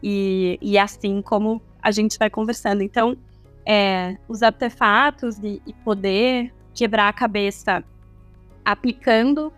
E, 0.00 0.56
e 0.62 0.78
assim 0.78 1.20
como 1.20 1.60
a 1.82 1.90
gente 1.90 2.16
vai 2.16 2.30
conversando. 2.30 2.82
Então, 2.82 3.16
é, 3.68 4.16
os 4.26 4.42
artefatos 4.42 5.38
e, 5.40 5.60
e 5.66 5.74
poder 5.74 6.54
quebrar 6.72 7.08
a 7.08 7.12
cabeça 7.12 7.84
aplicando 8.64 9.52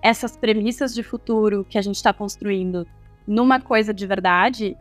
essas 0.00 0.36
premissas 0.36 0.94
de 0.94 1.02
futuro 1.02 1.66
que 1.68 1.76
a 1.76 1.82
gente 1.82 1.96
está 1.96 2.12
construindo 2.12 2.86
numa 3.26 3.60
coisa 3.60 3.92
de 3.92 4.06
verdade, 4.06 4.76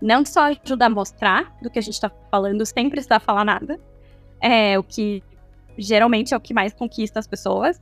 não 0.00 0.24
só 0.24 0.44
ajuda 0.44 0.86
a 0.86 0.88
mostrar 0.88 1.54
do 1.60 1.68
que 1.68 1.78
a 1.78 1.82
gente 1.82 1.94
está 1.94 2.10
falando 2.30 2.64
sem 2.64 2.88
precisar 2.88 3.20
falar 3.20 3.44
nada, 3.44 3.78
é 4.40 4.78
o 4.78 4.82
que 4.82 5.22
geralmente 5.76 6.32
é 6.32 6.36
o 6.36 6.40
que 6.40 6.54
mais 6.54 6.72
conquista 6.72 7.18
as 7.18 7.26
pessoas, 7.26 7.78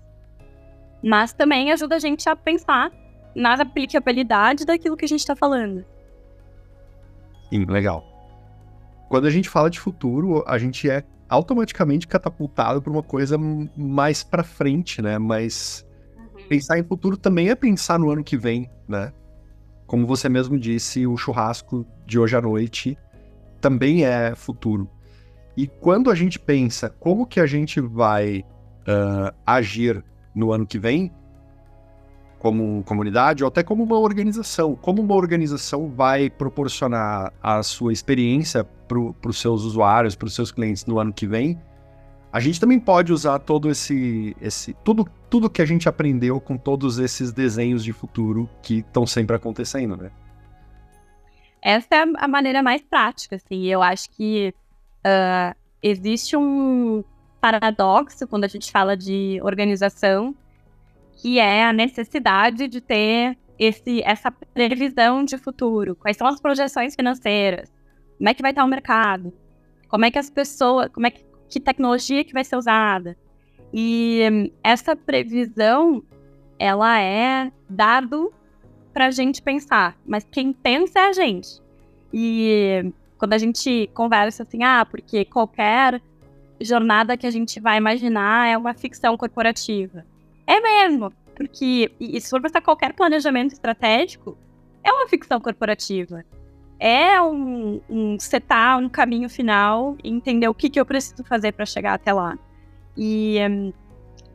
mas 1.04 1.32
também 1.32 1.70
ajuda 1.70 1.96
a 1.96 1.98
gente 2.00 2.28
a 2.28 2.34
pensar 2.34 2.90
na 3.34 3.54
aplicabilidade 3.54 4.64
daquilo 4.64 4.96
que 4.96 5.04
a 5.04 5.08
gente 5.08 5.20
está 5.20 5.36
falando. 5.36 5.84
Sim, 7.48 7.64
legal. 7.66 8.11
Quando 9.12 9.26
a 9.26 9.30
gente 9.30 9.46
fala 9.46 9.68
de 9.68 9.78
futuro, 9.78 10.42
a 10.46 10.56
gente 10.56 10.88
é 10.88 11.04
automaticamente 11.28 12.08
catapultado 12.08 12.80
para 12.80 12.90
uma 12.90 13.02
coisa 13.02 13.36
mais 13.76 14.22
para 14.22 14.42
frente, 14.42 15.02
né? 15.02 15.18
Mais 15.18 15.86
pensar 16.48 16.78
em 16.78 16.82
futuro 16.82 17.18
também 17.18 17.50
é 17.50 17.54
pensar 17.54 17.98
no 17.98 18.10
ano 18.10 18.24
que 18.24 18.38
vem, 18.38 18.70
né? 18.88 19.12
Como 19.86 20.06
você 20.06 20.30
mesmo 20.30 20.58
disse, 20.58 21.06
o 21.06 21.14
churrasco 21.18 21.86
de 22.06 22.18
hoje 22.18 22.34
à 22.34 22.40
noite 22.40 22.96
também 23.60 24.02
é 24.02 24.34
futuro. 24.34 24.88
E 25.58 25.66
quando 25.66 26.10
a 26.10 26.14
gente 26.14 26.38
pensa 26.38 26.88
como 26.88 27.26
que 27.26 27.38
a 27.38 27.44
gente 27.44 27.82
vai 27.82 28.42
uh, 28.88 29.36
agir 29.46 30.02
no 30.34 30.52
ano 30.52 30.66
que 30.66 30.78
vem, 30.78 31.12
como 32.42 32.82
comunidade 32.82 33.44
ou 33.44 33.48
até 33.48 33.62
como 33.62 33.84
uma 33.84 33.96
organização, 33.96 34.74
como 34.74 35.00
uma 35.00 35.14
organização 35.14 35.88
vai 35.88 36.28
proporcionar 36.28 37.32
a 37.40 37.62
sua 37.62 37.92
experiência 37.92 38.64
para 38.64 39.30
os 39.30 39.40
seus 39.40 39.62
usuários, 39.62 40.16
para 40.16 40.26
os 40.26 40.34
seus 40.34 40.50
clientes 40.50 40.84
no 40.84 40.98
ano 40.98 41.12
que 41.12 41.24
vem, 41.24 41.56
a 42.32 42.40
gente 42.40 42.58
também 42.58 42.80
pode 42.80 43.12
usar 43.12 43.38
todo 43.38 43.70
esse, 43.70 44.36
esse 44.40 44.74
tudo, 44.82 45.08
tudo 45.30 45.48
que 45.48 45.62
a 45.62 45.64
gente 45.64 45.88
aprendeu 45.88 46.40
com 46.40 46.56
todos 46.56 46.98
esses 46.98 47.32
desenhos 47.32 47.84
de 47.84 47.92
futuro 47.92 48.50
que 48.60 48.78
estão 48.78 49.06
sempre 49.06 49.36
acontecendo, 49.36 49.96
né? 49.96 50.10
Essa 51.62 51.94
é 51.94 52.04
a 52.16 52.26
maneira 52.26 52.60
mais 52.60 52.82
prática, 52.82 53.36
assim. 53.36 53.66
Eu 53.66 53.80
acho 53.80 54.10
que 54.10 54.52
uh, 55.06 55.56
existe 55.80 56.36
um 56.36 57.04
paradoxo 57.40 58.26
quando 58.26 58.42
a 58.42 58.48
gente 58.48 58.72
fala 58.72 58.96
de 58.96 59.38
organização, 59.44 60.34
que 61.22 61.38
é 61.38 61.64
a 61.64 61.72
necessidade 61.72 62.66
de 62.66 62.80
ter 62.80 63.38
esse, 63.56 64.02
essa 64.02 64.30
previsão 64.30 65.24
de 65.24 65.38
futuro. 65.38 65.94
Quais 65.94 66.16
são 66.16 66.26
as 66.26 66.40
projeções 66.40 66.96
financeiras? 66.96 67.72
Como 68.18 68.28
é 68.28 68.34
que 68.34 68.42
vai 68.42 68.50
estar 68.50 68.64
o 68.64 68.68
mercado? 68.68 69.32
Como 69.88 70.04
é 70.04 70.10
que 70.10 70.18
as 70.18 70.28
pessoas, 70.28 70.88
como 70.88 71.06
é 71.06 71.10
que 71.10 71.24
que 71.52 71.60
tecnologia 71.60 72.24
que 72.24 72.32
vai 72.32 72.44
ser 72.44 72.56
usada. 72.56 73.16
E 73.72 74.26
hum, 74.32 74.50
essa 74.64 74.96
previsão, 74.96 76.02
ela 76.58 76.98
é 76.98 77.52
dado 77.68 78.32
para 78.92 79.06
a 79.06 79.10
gente 79.10 79.42
pensar, 79.42 79.96
mas 80.06 80.26
quem 80.30 80.52
pensa 80.52 80.98
é 80.98 81.08
a 81.08 81.12
gente. 81.12 81.60
E 82.12 82.92
quando 83.18 83.34
a 83.34 83.38
gente 83.38 83.88
conversa 83.94 84.42
assim, 84.42 84.62
ah, 84.62 84.86
porque 84.90 85.24
qualquer 85.24 86.00
jornada 86.60 87.16
que 87.16 87.26
a 87.26 87.30
gente 87.30 87.60
vai 87.60 87.76
imaginar 87.76 88.48
é 88.48 88.56
uma 88.56 88.74
ficção 88.74 89.16
corporativa. 89.16 90.06
É 90.46 90.60
mesmo, 90.60 91.12
porque 91.34 91.92
e 91.98 92.20
se 92.20 92.30
for 92.30 92.40
pensar 92.40 92.60
qualquer 92.60 92.92
planejamento 92.94 93.52
estratégico, 93.52 94.36
é 94.84 94.92
uma 94.92 95.08
ficção 95.08 95.40
corporativa 95.40 96.24
é 96.84 97.22
um, 97.22 97.80
um 97.88 98.18
setar 98.18 98.76
um 98.76 98.88
caminho 98.88 99.30
final 99.30 99.96
e 100.02 100.10
entender 100.10 100.48
o 100.48 100.54
que, 100.54 100.68
que 100.68 100.80
eu 100.80 100.84
preciso 100.84 101.22
fazer 101.22 101.52
para 101.52 101.64
chegar 101.64 101.94
até 101.94 102.12
lá. 102.12 102.36
E 102.96 103.38
um, 103.48 103.72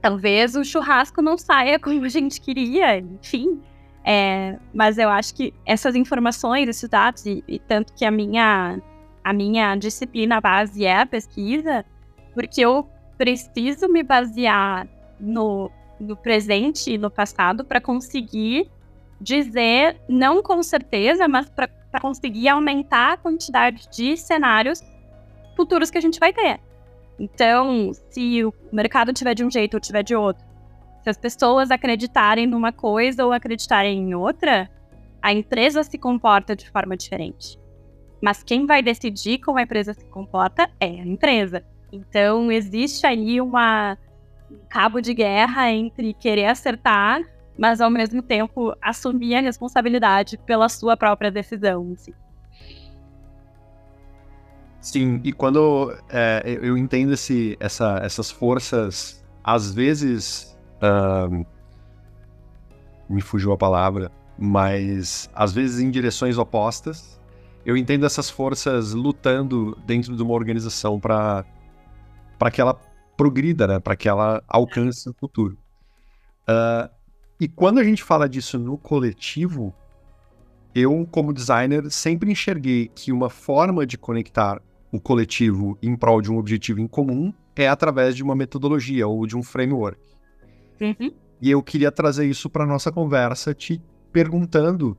talvez 0.01 0.55
o 0.55 0.63
churrasco 0.63 1.21
não 1.21 1.37
saia 1.37 1.77
como 1.79 2.05
a 2.05 2.07
gente 2.07 2.39
queria, 2.39 2.99
enfim. 2.99 3.61
É, 4.01 4.57
mas 4.73 4.97
eu 4.97 5.09
acho 5.09 5.35
que 5.35 5.53
essas 5.65 5.93
informações, 5.93 6.69
esses 6.69 6.87
dados, 6.87 7.25
e, 7.25 7.43
e, 7.45 7.59
tanto 7.59 7.91
que 7.93 8.05
a 8.05 8.11
minha, 8.11 8.81
a 9.21 9.33
minha 9.33 9.75
disciplina 9.75 10.39
base 10.39 10.85
é 10.85 11.01
a 11.01 11.05
pesquisa, 11.05 11.83
porque 12.33 12.61
eu 12.61 12.87
preciso 13.17 13.89
me 13.89 14.03
basear 14.03 14.87
no, 15.19 15.69
no 15.99 16.15
presente 16.15 16.91
e 16.91 16.97
no 16.97 17.09
passado 17.09 17.65
para 17.65 17.81
conseguir 17.81 18.69
dizer, 19.19 19.99
não 20.07 20.43
com 20.43 20.61
certeza, 20.61 21.27
mas 21.27 21.49
para 21.49 21.69
conseguir 21.99 22.49
aumentar 22.49 23.13
a 23.13 23.17
quantidade 23.17 23.87
de 23.89 24.15
cenários 24.15 24.81
futuros 25.55 25.89
que 25.89 25.97
a 25.97 26.01
gente 26.01 26.19
vai 26.19 26.31
ter. 26.31 26.59
Então, 27.19 27.91
se 28.11 28.45
o 28.45 28.53
mercado 28.71 29.11
tiver 29.11 29.33
de 29.33 29.43
um 29.43 29.49
jeito 29.49 29.73
ou 29.73 29.79
tiver 29.79 30.03
de 30.03 30.15
outro, 30.15 30.45
se 31.03 31.09
as 31.09 31.17
pessoas 31.17 31.71
acreditarem 31.71 32.45
numa 32.45 32.71
coisa 32.71 33.25
ou 33.25 33.31
acreditarem 33.31 33.97
em 33.97 34.13
outra, 34.13 34.69
a 35.21 35.33
empresa 35.33 35.83
se 35.83 35.97
comporta 35.97 36.55
de 36.55 36.69
forma 36.69 36.95
diferente. 36.95 37.57
Mas 38.21 38.43
quem 38.43 38.65
vai 38.65 38.81
decidir 38.81 39.39
como 39.39 39.57
a 39.57 39.63
empresa 39.63 39.93
se 39.93 40.05
comporta 40.05 40.69
é 40.79 40.85
a 40.85 41.05
empresa. 41.05 41.63
Então, 41.91 42.51
existe 42.51 43.05
aí 43.05 43.39
uma, 43.41 43.93
um 43.93 44.06
cabo 44.69 45.01
de 45.01 45.13
guerra 45.13 45.71
entre 45.71 46.13
querer 46.13 46.45
acertar 46.45 47.21
mas 47.57 47.81
ao 47.81 47.89
mesmo 47.89 48.21
tempo 48.21 48.75
assumir 48.81 49.35
a 49.35 49.41
responsabilidade 49.41 50.37
pela 50.37 50.69
sua 50.69 50.95
própria 50.95 51.31
decisão. 51.31 51.93
Assim. 51.93 52.13
Sim, 54.79 55.19
e 55.23 55.33
quando 55.33 55.93
é, 56.09 56.59
eu 56.61 56.77
entendo 56.77 57.13
esse, 57.13 57.57
essa, 57.59 57.99
essas 58.03 58.29
forças, 58.29 59.25
às 59.43 59.73
vezes. 59.73 60.55
Me 63.09 63.21
fugiu 63.21 63.53
a 63.53 63.57
palavra, 63.57 64.11
mas 64.37 65.29
às 65.33 65.53
vezes 65.53 65.79
em 65.79 65.89
direções 65.89 66.37
opostas. 66.37 67.17
Eu 67.65 67.75
entendo 67.75 68.05
essas 68.05 68.29
forças 68.29 68.93
lutando 68.93 69.77
dentro 69.85 70.15
de 70.15 70.21
uma 70.21 70.33
organização 70.33 70.99
para 70.99 71.43
que 72.51 72.61
ela 72.61 72.79
progrida, 73.17 73.67
né? 73.67 73.79
para 73.79 73.95
que 73.95 74.07
ela 74.07 74.43
alcance 74.47 75.09
o 75.09 75.13
futuro. 75.13 75.57
Uh, 76.47 76.89
e 77.39 77.47
quando 77.47 77.79
a 77.79 77.83
gente 77.83 78.03
fala 78.03 78.29
disso 78.29 78.57
no 78.57 78.77
coletivo, 78.77 79.73
eu, 80.73 81.07
como 81.11 81.33
designer, 81.33 81.89
sempre 81.91 82.31
enxerguei 82.31 82.87
que 82.93 83.11
uma 83.11 83.29
forma 83.29 83.85
de 83.85 83.97
conectar 83.97 84.61
o 84.91 84.99
coletivo 84.99 85.77
em 85.81 85.95
prol 85.95 86.21
de 86.21 86.31
um 86.31 86.37
objetivo 86.37 86.79
em 86.79 86.87
comum 86.87 87.33
é 87.55 87.67
através 87.67 88.15
de 88.15 88.23
uma 88.23 88.35
metodologia 88.35 89.07
ou 89.07 89.25
de 89.25 89.35
um 89.35 89.43
framework. 89.43 89.99
Uhum. 90.79 91.11
E 91.41 91.51
eu 91.51 91.61
queria 91.61 91.91
trazer 91.91 92.27
isso 92.27 92.49
para 92.49 92.65
nossa 92.65 92.91
conversa, 92.91 93.53
te 93.53 93.81
perguntando 94.11 94.97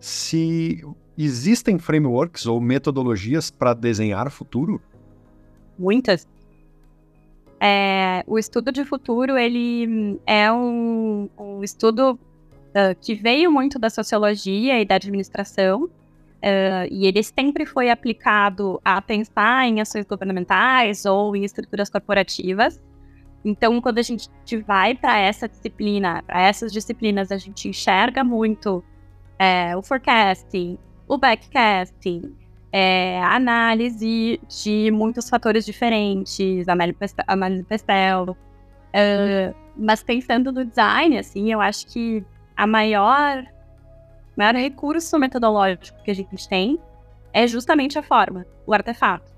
se 0.00 0.84
existem 1.16 1.78
frameworks 1.78 2.46
ou 2.46 2.60
metodologias 2.60 3.50
para 3.50 3.74
desenhar 3.74 4.30
futuro. 4.30 4.80
Muitas. 5.78 6.26
É, 7.60 8.22
o 8.26 8.38
estudo 8.38 8.70
de 8.70 8.84
futuro 8.84 9.36
ele 9.36 10.20
é 10.26 10.50
um, 10.52 11.28
um 11.36 11.64
estudo 11.64 12.12
uh, 12.12 12.94
que 13.00 13.14
veio 13.14 13.50
muito 13.50 13.78
da 13.78 13.90
sociologia 13.90 14.80
e 14.80 14.84
da 14.84 14.94
administração 14.94 15.90
Uh, 16.38 16.86
e 16.92 17.06
ele 17.06 17.20
sempre 17.20 17.66
foi 17.66 17.90
aplicado 17.90 18.80
a 18.84 19.02
pensar 19.02 19.66
em 19.66 19.80
ações 19.80 20.04
governamentais 20.04 21.04
ou 21.04 21.34
em 21.34 21.44
estruturas 21.44 21.90
corporativas. 21.90 22.80
Então, 23.44 23.80
quando 23.80 23.98
a 23.98 24.02
gente 24.02 24.30
vai 24.66 24.94
para 24.94 25.18
essa 25.18 25.48
disciplina, 25.48 26.22
para 26.22 26.42
essas 26.42 26.72
disciplinas, 26.72 27.32
a 27.32 27.38
gente 27.38 27.68
enxerga 27.68 28.22
muito 28.22 28.84
é, 29.36 29.76
o 29.76 29.82
forecasting, 29.82 30.78
o 31.08 31.18
backcasting, 31.18 32.32
é, 32.72 33.22
análise 33.22 34.40
de 34.48 34.90
muitos 34.90 35.28
fatores 35.28 35.64
diferentes, 35.64 36.66
análise 36.68 37.64
Pestel. 37.64 38.36
Uh, 38.88 39.54
mas 39.76 40.02
pensando 40.02 40.50
no 40.50 40.64
design, 40.64 41.18
assim, 41.18 41.52
eu 41.52 41.60
acho 41.60 41.86
que 41.86 42.24
a 42.56 42.66
maior 42.66 43.44
maior 44.36 44.54
recurso 44.54 45.18
metodológico 45.18 46.00
que 46.04 46.10
a 46.10 46.14
gente 46.14 46.48
tem 46.48 46.78
é 47.32 47.46
justamente 47.46 47.98
a 47.98 48.02
forma, 48.02 48.46
o 48.66 48.72
artefato. 48.72 49.30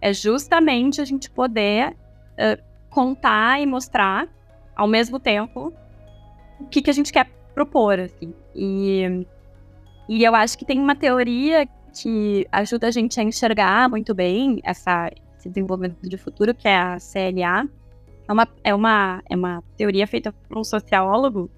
É 0.00 0.12
justamente 0.12 1.00
a 1.00 1.04
gente 1.04 1.30
poder 1.30 1.90
uh, 1.92 2.62
contar 2.90 3.60
e 3.60 3.66
mostrar 3.66 4.28
ao 4.76 4.86
mesmo 4.86 5.18
tempo 5.18 5.72
o 6.60 6.66
que, 6.66 6.82
que 6.82 6.90
a 6.90 6.92
gente 6.92 7.12
quer 7.12 7.30
propor, 7.54 7.98
assim. 7.98 8.34
E, 8.54 9.26
e 10.08 10.22
eu 10.22 10.34
acho 10.34 10.58
que 10.58 10.64
tem 10.64 10.78
uma 10.78 10.94
teoria 10.94 11.66
que 11.96 12.46
ajuda 12.52 12.88
a 12.88 12.90
gente 12.90 13.18
a 13.18 13.22
enxergar 13.22 13.88
muito 13.88 14.14
bem 14.14 14.60
essa, 14.62 15.10
esse 15.38 15.48
desenvolvimento 15.48 15.96
de 16.02 16.16
futuro, 16.18 16.54
que 16.54 16.68
é 16.68 16.76
a 16.76 16.98
CLA. 16.98 17.68
É 18.28 18.32
uma, 18.32 18.48
é 18.62 18.74
uma, 18.74 19.22
é 19.30 19.36
uma 19.36 19.64
teoria 19.76 20.06
feita 20.06 20.32
por 20.32 20.58
um 20.58 20.64
sociólogo 20.64 21.50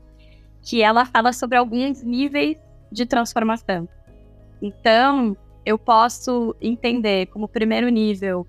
que 0.63 0.83
ela 0.83 1.05
fala 1.05 1.33
sobre 1.33 1.57
alguns 1.57 2.03
níveis 2.03 2.59
de 2.93 3.05
transformação. 3.05 3.89
Então, 4.63 5.37
eu 5.65 5.79
posso 5.79 6.55
entender 6.61 7.27
como 7.27 7.49
primeiro 7.49 7.89
nível 7.89 8.47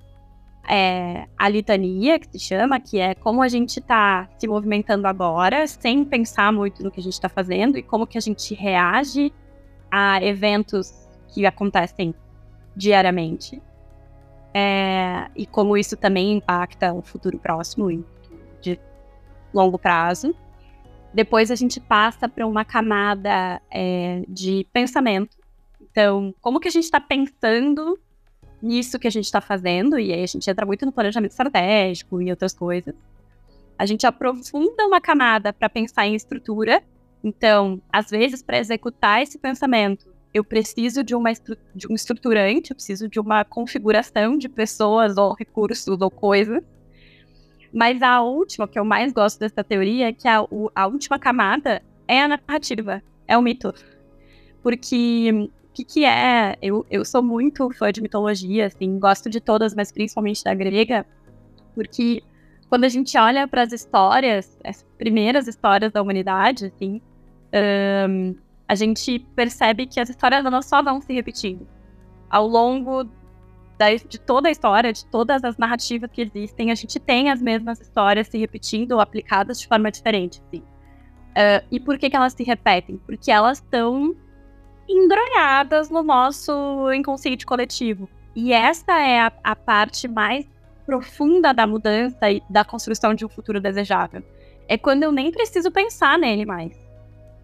é, 0.68 1.28
a 1.38 1.50
litania, 1.50 2.20
que 2.20 2.28
se 2.32 2.40
chama, 2.40 2.80
que 2.80 3.00
é 3.00 3.16
como 3.16 3.42
a 3.42 3.48
gente 3.48 3.80
está 3.80 4.30
se 4.38 4.48
movimentando 4.48 5.08
agora, 5.08 5.66
sem 5.66 6.04
pensar 6.06 6.52
muito 6.54 6.84
no 6.84 6.92
que 6.92 7.00
a 7.00 7.04
gente 7.04 7.14
está 7.14 7.30
fazendo 7.30 7.78
e 7.78 7.84
como 7.84 8.06
que 8.06 8.18
a 8.18 8.22
gente 8.22 8.54
reage 8.54 9.34
a 9.90 10.24
eventos 10.24 11.09
que 11.34 11.46
acontecem 11.46 12.14
diariamente. 12.76 13.62
É, 14.54 15.30
e 15.36 15.46
como 15.46 15.78
isso 15.78 15.96
também 15.96 16.34
impacta 16.34 16.94
o 16.94 17.02
futuro 17.02 17.38
próximo 17.38 17.92
e 17.92 18.04
de 18.62 18.80
longo 19.54 19.78
prazo. 19.78 20.36
Depois 21.14 21.50
a 21.50 21.56
gente 21.56 21.80
passa 21.80 22.28
para 22.30 22.46
uma 22.46 22.64
camada 22.64 23.62
é, 23.72 24.24
de 24.28 24.66
pensamento. 24.72 25.38
Então, 25.82 26.34
como 26.42 26.60
que 26.60 26.68
a 26.68 26.72
gente 26.72 26.84
está 26.84 27.00
pensando 27.00 28.00
nisso 28.62 29.00
que 29.00 29.08
a 29.08 29.12
gente 29.12 29.26
está 29.26 29.42
fazendo? 29.42 29.98
E 29.98 30.14
aí 30.14 30.24
a 30.24 30.28
gente 30.28 30.50
entra 30.50 30.66
muito 30.66 30.86
no 30.86 30.92
planejamento 30.92 31.32
estratégico 31.32 32.22
e 32.22 32.30
outras 32.30 32.54
coisas. 32.54 32.94
A 33.78 33.86
gente 33.86 34.06
aprofunda 34.06 34.86
uma 34.86 35.02
camada 35.02 35.52
para 35.54 35.70
pensar 35.70 36.06
em 36.06 36.14
estrutura. 36.14 36.84
Então, 37.24 37.82
às 37.92 38.10
vezes, 38.10 38.44
para 38.44 38.60
executar 38.60 39.22
esse 39.22 39.38
pensamento, 39.38 40.14
eu 40.34 40.44
preciso 40.44 41.04
de, 41.04 41.16
uma 41.16 41.32
de 41.76 41.88
um 41.90 41.96
estruturante, 41.96 42.72
eu 42.72 42.76
preciso 42.76 43.08
de 43.08 43.20
uma 43.20 43.44
configuração 43.44 44.38
de 44.38 44.48
pessoas 44.48 45.18
ou 45.18 45.34
recursos 45.34 46.00
ou 46.02 46.12
coisas 46.12 46.64
mas 47.72 48.02
a 48.02 48.22
última, 48.22 48.68
que 48.68 48.80
eu 48.80 48.86
mais 48.86 49.14
gosto 49.14 49.40
dessa 49.40 49.64
teoria, 49.64 50.10
é 50.10 50.14
que 50.14 50.28
a, 50.28 50.44
a 50.76 50.88
última 50.88 51.20
camada 51.20 51.82
é 52.08 52.22
a 52.22 52.28
narrativa, 52.28 53.02
é 53.28 53.38
o 53.38 53.42
mito. 53.42 53.74
Porque 54.64 55.32
o 55.32 55.74
que, 55.74 55.84
que 55.84 56.06
é? 56.06 56.58
Eu, 56.62 56.86
eu 56.90 57.06
sou 57.06 57.22
muito 57.22 57.70
fã 57.72 57.92
de 57.92 58.02
mitologia, 58.02 58.66
assim, 58.66 58.98
gosto 59.00 59.30
de 59.30 59.40
todas, 59.40 59.76
mas 59.76 59.92
principalmente 59.92 60.44
da 60.44 60.54
grega, 60.54 61.06
porque 61.76 62.24
quando 62.68 62.84
a 62.84 62.90
gente 62.90 63.18
olha 63.18 63.48
para 63.48 63.64
as 63.64 63.72
histórias, 63.72 64.58
as 64.64 64.84
primeiras 64.98 65.48
histórias 65.48 65.92
da 65.92 66.02
humanidade, 66.02 66.66
assim, 66.66 67.02
um, 68.10 68.36
a 68.70 68.76
gente 68.76 69.18
percebe 69.36 69.88
que 69.88 70.00
as 70.00 70.10
histórias 70.10 70.44
não 70.44 70.62
só 70.62 70.84
vão 70.84 71.02
se 71.02 71.12
repetindo. 71.12 71.68
Ao 72.30 72.48
longo 72.48 73.04
da, 73.80 73.96
de 73.96 74.20
toda 74.20 74.48
a 74.48 74.52
história, 74.52 74.94
de 74.94 75.04
todas 75.08 75.44
as 75.44 75.58
narrativas 75.58 76.08
que 76.12 76.22
existem, 76.22 76.70
a 76.70 76.76
gente 76.76 77.00
tem 77.00 77.32
as 77.32 77.42
mesmas 77.42 77.82
histórias 77.82 78.28
se 78.28 78.38
repetindo 78.38 78.92
ou 78.92 79.00
aplicadas 79.00 79.60
de 79.60 79.68
forma 79.68 79.90
diferente. 79.90 80.40
Assim. 80.46 80.60
Uh, 80.60 81.66
e 81.72 81.80
por 81.80 81.98
que, 81.98 82.12
que 82.12 82.16
elas 82.16 82.34
se 82.34 82.44
repetem? 82.44 82.98
Porque 83.08 83.32
elas 83.32 83.58
estão 83.58 84.16
embronhadas 84.88 85.90
no 85.90 86.04
nosso 86.04 86.94
inconsciente 86.94 87.48
coletivo. 87.48 88.08
E 88.36 88.54
essa 88.54 89.00
é 89.00 89.20
a, 89.20 89.32
a 89.44 89.56
parte 89.56 90.08
mais 90.08 90.48
profunda 90.86 91.56
da 91.56 91.66
mudança 91.66 92.30
e 92.30 92.44
da 92.48 92.64
construção 92.64 93.16
de 93.16 93.26
um 93.26 93.30
futuro 93.30 93.60
desejável. 93.60 94.22
É 94.68 94.78
quando 94.78 95.02
eu 95.02 95.12
nem 95.12 95.32
preciso 95.32 95.72
pensar 95.72 96.20
nele 96.20 96.46
mais. 96.46 96.89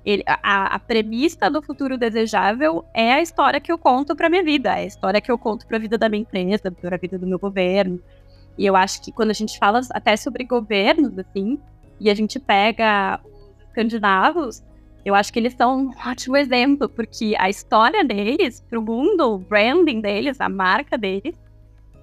Ele, 0.06 0.24
a, 0.28 0.76
a, 0.76 0.80
premissa 0.80 1.50
do 1.50 1.64
futuro 1.64 1.98
desejável 1.98 2.86
é 2.94 3.14
a 3.14 3.22
história 3.22 3.60
que 3.60 3.72
eu 3.72 3.78
conto 3.78 4.16
para 4.16 4.30
minha 4.30 4.44
vida, 4.44 4.70
é 4.70 4.84
a 4.84 4.86
história 4.86 5.20
que 5.20 5.32
eu 5.32 5.38
conto 5.38 5.66
para 5.66 5.78
a 5.78 5.80
vida 5.80 5.98
da 5.98 6.08
minha 6.08 6.22
empresa, 6.22 6.72
para 6.72 6.96
a 6.96 7.00
vida 7.00 7.18
do 7.18 7.26
meu 7.26 7.40
governo. 7.40 8.00
E 8.56 8.66
eu 8.66 8.76
acho 8.76 9.02
que 9.02 9.12
quando 9.12 9.32
a 9.32 9.34
gente 9.34 9.58
fala 9.58 9.82
até 9.92 10.16
sobre 10.16 10.44
governos, 10.44 11.18
assim, 11.18 11.60
e 12.00 12.10
a 12.10 12.14
gente 12.14 12.40
pega 12.40 13.20
os 13.26 13.68
escandinavos, 13.68 14.64
eu 15.04 15.16
acho 15.16 15.34
que 15.34 15.40
eles 15.40 15.54
são 15.54 15.86
um 15.86 15.92
ótimo 16.08 16.38
exemplo, 16.38 16.88
porque 16.88 17.36
a 17.38 17.50
história 17.50 18.04
deles 18.04 18.64
para 18.70 18.80
o 18.80 18.84
mundo, 18.84 19.34
o 19.34 19.38
branding 19.40 20.02
deles, 20.02 20.40
a 20.40 20.50
marca 20.50 20.98
deles, 20.98 21.36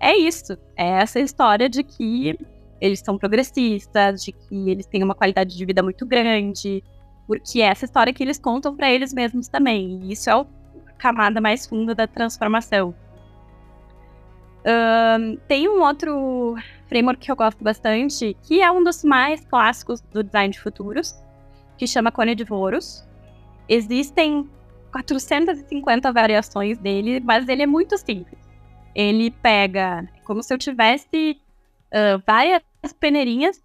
é 0.01 0.17
isso. 0.17 0.59
É 0.77 0.89
essa 1.01 1.21
história 1.21 1.69
de 1.69 1.85
que 1.85 2.37
eles 2.81 2.99
são 2.99 3.17
progressistas, 3.17 4.25
de 4.25 4.33
que 4.33 4.71
eles 4.71 4.87
têm 4.87 5.05
uma 5.05 5.15
qualidade 5.15 5.57
de 5.57 5.65
vida 5.65 5.83
muito 5.85 6.05
grande, 6.05 6.83
porque 7.33 7.63
é 7.63 7.67
essa 7.67 7.87
história 7.87 8.13
que 8.13 8.23
eles 8.23 8.39
contam 8.39 8.77
para 8.77 8.91
eles 8.91 9.15
mesmos 9.15 9.49
também. 9.49 10.01
E 10.03 10.13
isso 10.13 10.29
é 10.29 10.35
a 10.35 10.45
camada 10.99 11.41
mais 11.41 11.67
funda 11.67 11.95
da 11.95 12.07
transformação. 12.07 12.95
Um, 14.65 15.37
tem 15.49 15.67
um 15.67 15.81
outro 15.81 16.55
framework 16.89 17.21
que 17.21 17.33
eu 17.33 17.37
gosto 17.37 17.65
bastante, 17.65 18.37
que 18.43 18.61
é 18.61 18.71
um 18.71 18.85
dos 18.85 19.03
mais 19.03 19.43
clássicos 19.47 20.03
do 20.03 20.23
design 20.23 20.53
de 20.53 20.61
futuros, 20.61 21.15
que 21.79 21.87
chama 21.87 22.13
Cone 22.13 22.35
de 22.35 22.45
Voros. 22.45 23.09
Existem 23.67 24.47
450 24.93 26.13
variações 26.13 26.77
dele, 26.79 27.19
mas 27.21 27.49
ele 27.49 27.63
é 27.63 27.67
muito 27.67 27.97
simples. 27.97 28.39
Ele 28.95 29.31
pega 29.31 30.07
como 30.25 30.43
se 30.43 30.53
eu 30.53 30.59
tivesse 30.59 31.41
uh, 31.89 32.23
várias 32.27 32.63
peneirinhas 33.01 33.63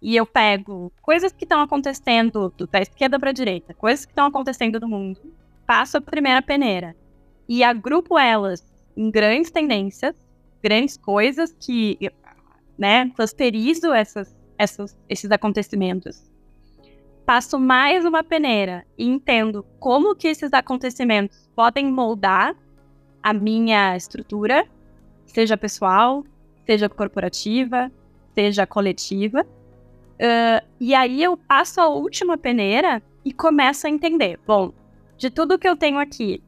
e 0.00 0.16
eu 0.16 0.24
pego 0.24 0.92
coisas 1.02 1.32
que 1.32 1.44
estão 1.44 1.60
acontecendo 1.60 2.52
da 2.70 2.80
esquerda 2.80 3.18
para 3.18 3.30
a 3.30 3.32
direita, 3.32 3.74
coisas 3.74 4.04
que 4.04 4.12
estão 4.12 4.26
acontecendo 4.26 4.78
no 4.78 4.88
mundo, 4.88 5.20
passo 5.66 5.96
a 5.96 6.00
primeira 6.00 6.40
peneira 6.40 6.96
e 7.48 7.64
agrupo 7.64 8.18
elas 8.18 8.64
em 8.96 9.10
grandes 9.10 9.50
tendências, 9.50 10.14
grandes 10.62 10.96
coisas 10.96 11.54
que, 11.58 11.98
né, 12.76 13.10
clusterizo 13.10 13.92
essas, 13.92 14.34
essas, 14.56 14.96
esses 15.08 15.30
acontecimentos. 15.30 16.30
Passo 17.26 17.58
mais 17.58 18.04
uma 18.04 18.24
peneira 18.24 18.86
e 18.96 19.06
entendo 19.06 19.64
como 19.78 20.14
que 20.14 20.28
esses 20.28 20.52
acontecimentos 20.52 21.48
podem 21.54 21.90
moldar 21.92 22.56
a 23.22 23.32
minha 23.32 23.96
estrutura, 23.96 24.66
seja 25.26 25.56
pessoal, 25.56 26.24
seja 26.64 26.88
corporativa, 26.88 27.92
seja 28.34 28.66
coletiva 28.66 29.44
Uh, 30.18 30.66
e 30.80 30.94
aí 30.94 31.22
eu 31.22 31.36
passo 31.36 31.80
a 31.80 31.88
última 31.88 32.36
peneira 32.36 33.02
e 33.24 33.32
começo 33.32 33.86
a 33.86 33.90
entender. 33.90 34.38
Bom, 34.46 34.72
de 35.16 35.30
tudo 35.30 35.58
que 35.58 35.68
eu 35.68 35.76
tenho 35.76 35.98
aqui, 35.98 36.42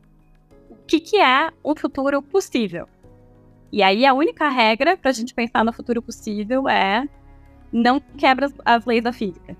o 0.68 0.74
que, 0.86 0.98
que 0.98 1.16
é 1.16 1.50
um 1.64 1.74
futuro 1.76 2.20
possível? 2.20 2.88
E 3.72 3.82
aí 3.82 4.04
a 4.04 4.12
única 4.12 4.48
regra 4.48 4.96
para 4.96 5.10
a 5.10 5.14
gente 5.14 5.32
pensar 5.32 5.64
no 5.64 5.72
futuro 5.72 6.02
possível 6.02 6.68
é 6.68 7.08
não 7.72 8.00
quebra 8.00 8.46
as, 8.46 8.54
as 8.64 8.84
leis 8.84 9.04
da 9.04 9.12
física. 9.12 9.56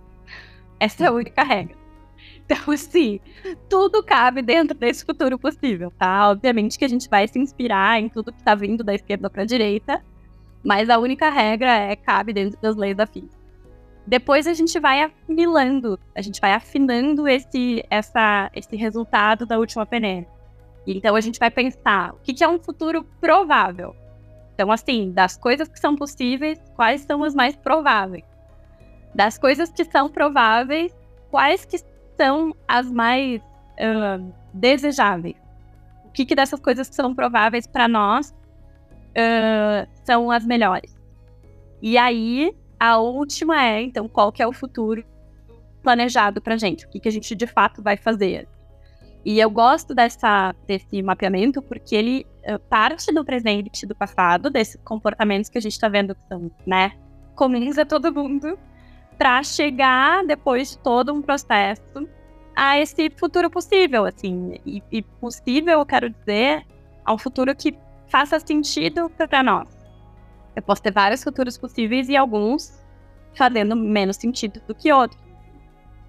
Essa 0.80 1.04
é 1.04 1.06
a 1.06 1.12
única 1.12 1.44
regra. 1.44 1.76
Então, 2.38 2.58
sim, 2.76 3.20
tudo 3.68 4.02
cabe 4.02 4.42
dentro 4.42 4.76
desse 4.76 5.04
futuro 5.04 5.38
possível, 5.38 5.92
tá? 5.96 6.30
Obviamente 6.30 6.78
que 6.78 6.84
a 6.84 6.88
gente 6.88 7.08
vai 7.08 7.28
se 7.28 7.38
inspirar 7.38 8.00
em 8.00 8.08
tudo 8.08 8.32
que 8.32 8.38
está 8.38 8.54
vindo 8.56 8.82
da 8.82 8.94
esquerda 8.94 9.30
para 9.30 9.42
a 9.42 9.46
direita, 9.46 10.02
Mas 10.64 10.90
a 10.90 10.98
única 10.98 11.30
regra 11.30 11.70
é 11.70 11.96
cabe 11.96 12.32
dentro 12.32 12.60
das 12.60 12.76
leis 12.76 12.96
da 12.96 13.06
física. 13.06 13.39
Depois 14.10 14.48
a 14.48 14.52
gente 14.52 14.76
vai 14.80 15.02
afinilando, 15.02 15.96
a 16.16 16.20
gente 16.20 16.40
vai 16.40 16.52
afinando 16.52 17.28
esse, 17.28 17.84
essa, 17.88 18.50
esse 18.52 18.74
resultado 18.74 19.46
da 19.46 19.56
última 19.56 19.86
peneira. 19.86 20.26
Então 20.84 21.14
a 21.14 21.20
gente 21.20 21.38
vai 21.38 21.48
pensar 21.48 22.14
o 22.14 22.16
que, 22.16 22.34
que 22.34 22.42
é 22.42 22.48
um 22.48 22.58
futuro 22.58 23.04
provável. 23.20 23.94
Então, 24.52 24.72
assim, 24.72 25.12
das 25.12 25.36
coisas 25.36 25.68
que 25.68 25.78
são 25.78 25.94
possíveis, 25.94 26.58
quais 26.74 27.02
são 27.02 27.22
as 27.22 27.36
mais 27.36 27.54
prováveis? 27.54 28.24
Das 29.14 29.38
coisas 29.38 29.70
que 29.70 29.84
são 29.84 30.08
prováveis, 30.08 30.92
quais 31.30 31.64
que 31.64 31.78
são 32.16 32.52
as 32.66 32.90
mais 32.90 33.40
uh, 33.40 34.34
desejáveis? 34.52 35.36
O 36.06 36.10
que, 36.10 36.26
que 36.26 36.34
dessas 36.34 36.58
coisas 36.58 36.88
que 36.88 36.96
são 36.96 37.14
prováveis 37.14 37.64
para 37.64 37.86
nós 37.86 38.34
uh, 39.10 39.88
são 40.04 40.32
as 40.32 40.44
melhores? 40.44 40.98
E 41.80 41.96
aí, 41.96 42.52
a 42.80 42.96
última 42.96 43.62
é, 43.62 43.82
então, 43.82 44.08
qual 44.08 44.32
que 44.32 44.42
é 44.42 44.46
o 44.46 44.52
futuro 44.54 45.04
planejado 45.82 46.40
para 46.40 46.56
gente? 46.56 46.86
O 46.86 46.88
que, 46.88 46.98
que 46.98 47.08
a 47.08 47.12
gente 47.12 47.34
de 47.36 47.46
fato 47.46 47.82
vai 47.82 47.98
fazer? 47.98 48.48
E 49.22 49.38
eu 49.38 49.50
gosto 49.50 49.94
dessa, 49.94 50.54
desse 50.66 51.02
mapeamento 51.02 51.60
porque 51.60 51.94
ele 51.94 52.26
uh, 52.48 52.58
parte 52.70 53.12
do 53.12 53.22
presente 53.22 53.84
do 53.84 53.94
passado, 53.94 54.48
desses 54.48 54.80
comportamentos 54.82 55.50
que 55.50 55.58
a 55.58 55.60
gente 55.60 55.72
está 55.72 55.90
vendo 55.90 56.14
que 56.14 56.26
são, 56.26 56.50
né, 56.66 56.92
comuns 57.34 57.76
a 57.76 57.84
todo 57.84 58.12
mundo, 58.12 58.58
para 59.18 59.42
chegar, 59.42 60.24
depois 60.24 60.70
de 60.70 60.78
todo 60.78 61.12
um 61.12 61.20
processo, 61.20 62.08
a 62.56 62.78
esse 62.78 63.10
futuro 63.10 63.50
possível, 63.50 64.06
assim. 64.06 64.58
E, 64.64 64.82
e 64.90 65.02
possível, 65.02 65.80
eu 65.80 65.86
quero 65.86 66.08
dizer, 66.08 66.66
a 67.04 67.12
um 67.12 67.18
futuro 67.18 67.54
que 67.54 67.76
faça 68.08 68.40
sentido 68.40 69.10
para 69.10 69.42
nós. 69.42 69.68
Eu 70.54 70.62
posso 70.62 70.82
ter 70.82 70.92
vários 70.92 71.22
futuros 71.22 71.56
possíveis 71.56 72.08
e 72.08 72.16
alguns 72.16 72.78
fazendo 73.34 73.76
menos 73.76 74.16
sentido 74.16 74.60
do 74.66 74.74
que 74.74 74.92
outros. 74.92 75.20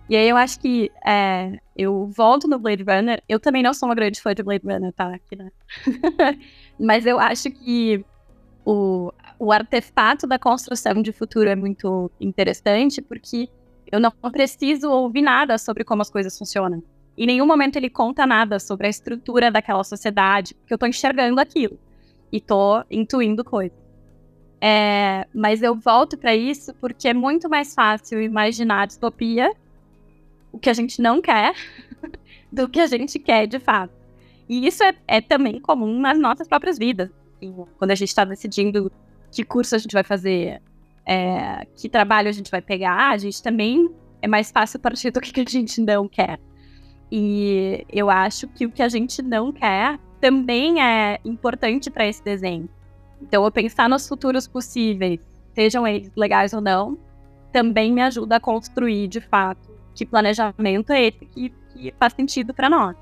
E 0.09 0.15
aí 0.15 0.27
eu 0.27 0.35
acho 0.35 0.59
que 0.59 0.91
é, 1.05 1.57
eu 1.75 2.07
volto 2.07 2.47
no 2.47 2.59
Blade 2.59 2.83
Runner. 2.83 3.23
Eu 3.29 3.39
também 3.39 3.63
não 3.63 3.73
sou 3.73 3.87
uma 3.87 3.95
grande 3.95 4.19
fã 4.19 4.33
de 4.33 4.43
Blade 4.43 4.65
Runner, 4.65 4.91
tá? 4.91 5.13
Aqui, 5.13 5.37
né? 5.37 5.49
Mas 6.77 7.05
eu 7.05 7.17
acho 7.17 7.49
que 7.49 8.03
o, 8.65 9.13
o 9.39 9.51
artefato 9.51 10.27
da 10.27 10.37
construção 10.37 11.01
de 11.01 11.11
futuro 11.13 11.49
é 11.49 11.55
muito 11.55 12.11
interessante, 12.19 13.01
porque 13.01 13.47
eu 13.91 13.99
não 13.99 14.11
preciso 14.31 14.89
ouvir 14.89 15.21
nada 15.21 15.57
sobre 15.57 15.83
como 15.83 16.01
as 16.01 16.09
coisas 16.09 16.37
funcionam. 16.37 16.83
Em 17.17 17.25
nenhum 17.25 17.45
momento 17.45 17.75
ele 17.75 17.89
conta 17.89 18.25
nada 18.25 18.59
sobre 18.59 18.87
a 18.87 18.89
estrutura 18.89 19.51
daquela 19.51 19.83
sociedade, 19.83 20.55
porque 20.55 20.73
eu 20.73 20.77
tô 20.77 20.85
enxergando 20.85 21.39
aquilo 21.39 21.77
e 22.31 22.39
tô 22.39 22.83
intuindo 22.89 23.43
coisas. 23.43 23.77
É, 24.63 25.25
mas 25.33 25.63
eu 25.63 25.73
volto 25.73 26.15
para 26.15 26.35
isso 26.35 26.71
porque 26.75 27.07
é 27.07 27.13
muito 27.15 27.49
mais 27.49 27.73
fácil 27.73 28.21
imaginar 28.21 28.85
distopia 28.85 29.51
o 30.51 30.59
que 30.59 30.69
a 30.69 30.73
gente 30.73 31.01
não 31.01 31.19
quer 31.19 31.55
do 32.51 32.69
que 32.69 32.79
a 32.79 32.85
gente 32.85 33.17
quer 33.17 33.47
de 33.47 33.57
fato. 33.57 33.93
E 34.47 34.67
isso 34.67 34.83
é, 34.83 34.93
é 35.07 35.19
também 35.19 35.59
comum 35.59 35.99
nas 35.99 36.19
nossas 36.19 36.47
próprias 36.47 36.77
vidas. 36.77 37.09
Quando 37.79 37.89
a 37.89 37.95
gente 37.95 38.09
está 38.09 38.23
decidindo 38.23 38.91
que 39.31 39.43
curso 39.43 39.75
a 39.75 39.79
gente 39.79 39.93
vai 39.93 40.03
fazer, 40.03 40.61
é, 41.07 41.65
que 41.75 41.89
trabalho 41.89 42.29
a 42.29 42.31
gente 42.31 42.51
vai 42.51 42.61
pegar, 42.61 43.09
a 43.09 43.17
gente 43.17 43.41
também 43.41 43.89
é 44.21 44.27
mais 44.27 44.51
fácil 44.51 44.79
partir 44.79 45.09
do 45.09 45.19
que 45.19 45.39
a 45.39 45.45
gente 45.49 45.81
não 45.81 46.07
quer. 46.07 46.39
E 47.11 47.83
eu 47.89 48.09
acho 48.09 48.47
que 48.49 48.65
o 48.65 48.71
que 48.71 48.83
a 48.83 48.89
gente 48.89 49.21
não 49.21 49.51
quer 49.51 49.97
também 50.19 50.83
é 50.83 51.19
importante 51.25 51.89
para 51.89 52.05
esse 52.05 52.23
desenho. 52.23 52.69
Então, 53.21 53.43
eu 53.43 53.51
pensar 53.51 53.87
nos 53.87 54.07
futuros 54.07 54.47
possíveis, 54.47 55.19
sejam 55.53 55.87
eles 55.87 56.11
legais 56.15 56.53
ou 56.53 56.61
não, 56.61 56.97
também 57.51 57.91
me 57.91 58.01
ajuda 58.01 58.37
a 58.37 58.39
construir, 58.39 59.07
de 59.07 59.21
fato, 59.21 59.69
que 59.93 60.05
planejamento 60.05 60.91
é 60.91 61.07
esse 61.07 61.25
que, 61.25 61.49
que 61.73 61.93
faz 61.99 62.13
sentido 62.13 62.53
para 62.53 62.69
nós. 62.69 62.95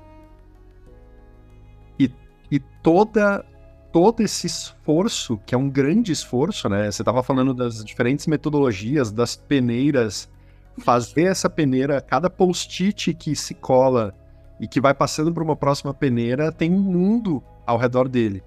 E, 1.98 2.10
e 2.50 2.60
toda 2.82 3.44
todo 3.92 4.20
esse 4.20 4.46
esforço, 4.46 5.38
que 5.44 5.54
é 5.54 5.58
um 5.58 5.68
grande 5.68 6.12
esforço, 6.12 6.68
né? 6.68 6.90
Você 6.90 7.02
estava 7.02 7.22
falando 7.22 7.52
das 7.52 7.84
diferentes 7.84 8.26
metodologias, 8.26 9.10
das 9.10 9.34
peneiras, 9.34 10.30
fazer 10.78 11.24
essa 11.24 11.50
peneira, 11.50 12.00
cada 12.00 12.30
post-it 12.30 13.12
que 13.14 13.34
se 13.34 13.54
cola 13.54 14.14
e 14.60 14.68
que 14.68 14.80
vai 14.80 14.94
passando 14.94 15.32
para 15.32 15.42
uma 15.42 15.56
próxima 15.56 15.92
peneira, 15.92 16.52
tem 16.52 16.72
um 16.72 16.78
mundo 16.78 17.42
ao 17.66 17.78
redor 17.78 18.08
dele. 18.08 18.42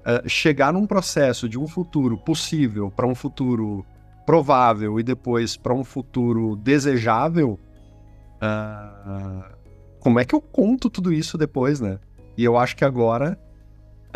Uh, 0.00 0.26
chegar 0.28 0.72
num 0.72 0.86
processo 0.86 1.46
de 1.48 1.58
um 1.58 1.68
futuro 1.68 2.16
possível 2.16 2.90
para 2.90 3.06
um 3.06 3.14
futuro 3.14 3.84
provável 4.24 4.98
e 4.98 5.02
depois 5.02 5.58
para 5.58 5.74
um 5.74 5.84
futuro 5.84 6.56
desejável 6.56 7.58
Uh, 8.40 9.44
como 10.00 10.18
é 10.18 10.24
que 10.24 10.34
eu 10.34 10.40
conto 10.40 10.88
tudo 10.88 11.12
isso 11.12 11.36
depois, 11.36 11.78
né? 11.78 11.98
E 12.36 12.42
eu 12.42 12.56
acho 12.56 12.74
que 12.74 12.84
agora, 12.84 13.38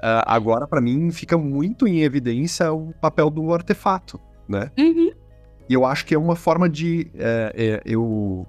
uh, 0.03 0.25
agora 0.27 0.67
para 0.67 0.81
mim 0.81 1.11
fica 1.13 1.37
muito 1.37 1.87
em 1.87 2.01
evidência 2.01 2.73
o 2.73 2.93
papel 2.95 3.29
do 3.29 3.53
artefato, 3.53 4.19
né? 4.49 4.71
Uhum. 4.79 5.13
E 5.69 5.75
eu 5.75 5.85
acho 5.85 6.07
que 6.07 6.15
é 6.15 6.19
uma 6.19 6.37
forma 6.37 6.69
de, 6.69 7.11
é, 7.15 7.53
é, 7.57 7.83
eu 7.85 8.47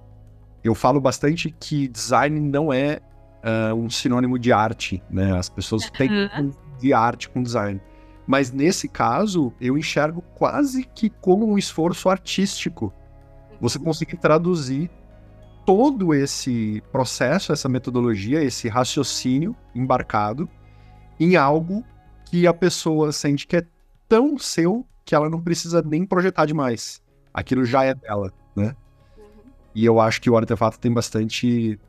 eu 0.63 0.73
falo 0.73 0.99
bastante 0.99 1.53
que 1.59 1.87
design 1.87 2.39
não 2.39 2.73
é 2.73 2.99
uh, 3.43 3.75
um 3.75 3.89
sinônimo 3.89 4.39
de 4.39 4.51
arte, 4.51 5.03
né? 5.09 5.37
As 5.37 5.47
pessoas 5.47 5.89
têm 5.91 6.09
uhum. 6.09 6.51
De 6.79 6.93
arte 6.93 7.29
com 7.29 7.43
design. 7.43 7.81
Mas 8.27 8.51
nesse 8.51 8.87
caso, 8.87 9.53
eu 9.61 9.77
enxergo 9.77 10.21
quase 10.35 10.83
que 10.83 11.09
como 11.09 11.47
um 11.47 11.57
esforço 11.57 12.09
artístico. 12.09 12.93
Você 13.61 13.77
uhum. 13.77 13.85
conseguir 13.85 14.17
traduzir 14.17 14.89
todo 15.65 16.13
esse 16.13 16.81
processo, 16.91 17.51
essa 17.51 17.69
metodologia, 17.69 18.43
esse 18.43 18.67
raciocínio 18.67 19.55
embarcado 19.73 20.49
em 21.19 21.35
algo 21.35 21.83
que 22.25 22.45
a 22.45 22.53
pessoa 22.53 23.11
sente 23.11 23.47
que 23.47 23.57
é 23.57 23.65
tão 24.07 24.37
seu 24.37 24.85
que 25.03 25.15
ela 25.15 25.29
não 25.29 25.41
precisa 25.41 25.81
nem 25.81 26.05
projetar 26.05 26.45
demais. 26.45 27.01
Aquilo 27.33 27.63
já 27.63 27.83
é 27.83 27.93
dela, 27.93 28.31
né? 28.55 28.75
Uhum. 29.17 29.23
E 29.73 29.85
eu 29.85 29.99
acho 29.99 30.21
que 30.21 30.29
o 30.29 30.37
artefato 30.37 30.79
tem 30.79 30.91
bastante, 30.91 31.79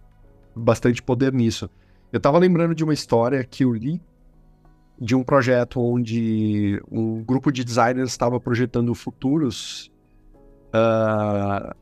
bastante 0.55 1.03
poder 1.03 1.33
nisso. 1.33 1.71
Eu 2.13 2.21
tava 2.21 2.39
lembrando 2.39 2.75
de 2.75 2.85
uma 2.85 2.95
história 2.95 3.43
que 3.43 3.65
eu 3.65 3.73
li 3.73 4.01
de 4.99 5.15
um 5.15 5.23
projeto 5.23 5.81
onde 5.81 6.81
um 6.91 7.23
grupo 7.23 7.53
de 7.53 7.65
designers 7.65 8.11
estava 8.11 8.41
projetando 8.41 8.95
futuros 8.95 9.91
uh, 10.69 11.75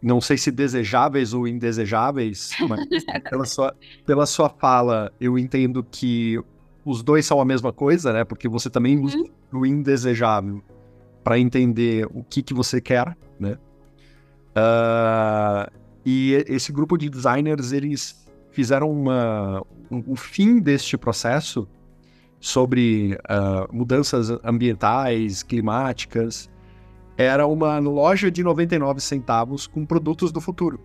não 0.00 0.20
sei 0.20 0.36
se 0.36 0.50
desejáveis 0.50 1.34
ou 1.34 1.46
indesejáveis, 1.46 2.50
mas 2.68 2.86
pela 3.28 3.44
sua, 3.44 3.76
pela 4.06 4.26
sua 4.26 4.48
fala, 4.48 5.12
eu 5.20 5.38
entendo 5.38 5.84
que 5.84 6.40
os 6.84 7.02
dois 7.02 7.26
são 7.26 7.40
a 7.40 7.44
mesma 7.44 7.72
coisa, 7.72 8.12
né? 8.12 8.24
Porque 8.24 8.48
você 8.48 8.70
também 8.70 8.98
usa 8.98 9.18
uhum. 9.18 9.60
o 9.60 9.66
indesejável 9.66 10.62
para 11.22 11.38
entender 11.38 12.06
o 12.14 12.22
que, 12.22 12.42
que 12.42 12.54
você 12.54 12.80
quer, 12.80 13.16
né? 13.38 13.58
Uh, 14.56 15.70
e 16.04 16.44
esse 16.48 16.72
grupo 16.72 16.96
de 16.96 17.10
designers, 17.10 17.72
eles 17.72 18.26
fizeram 18.50 18.90
uma, 18.90 19.62
um, 19.90 20.12
um 20.12 20.16
fim 20.16 20.58
deste 20.58 20.96
processo 20.96 21.68
sobre 22.40 23.18
uh, 23.24 23.74
mudanças 23.74 24.30
ambientais, 24.44 25.42
climáticas, 25.42 26.48
era 27.16 27.46
uma 27.46 27.78
loja 27.78 28.30
de 28.30 28.44
99 28.44 29.00
centavos 29.00 29.66
com 29.66 29.84
produtos 29.84 30.30
do 30.30 30.40
futuro. 30.40 30.80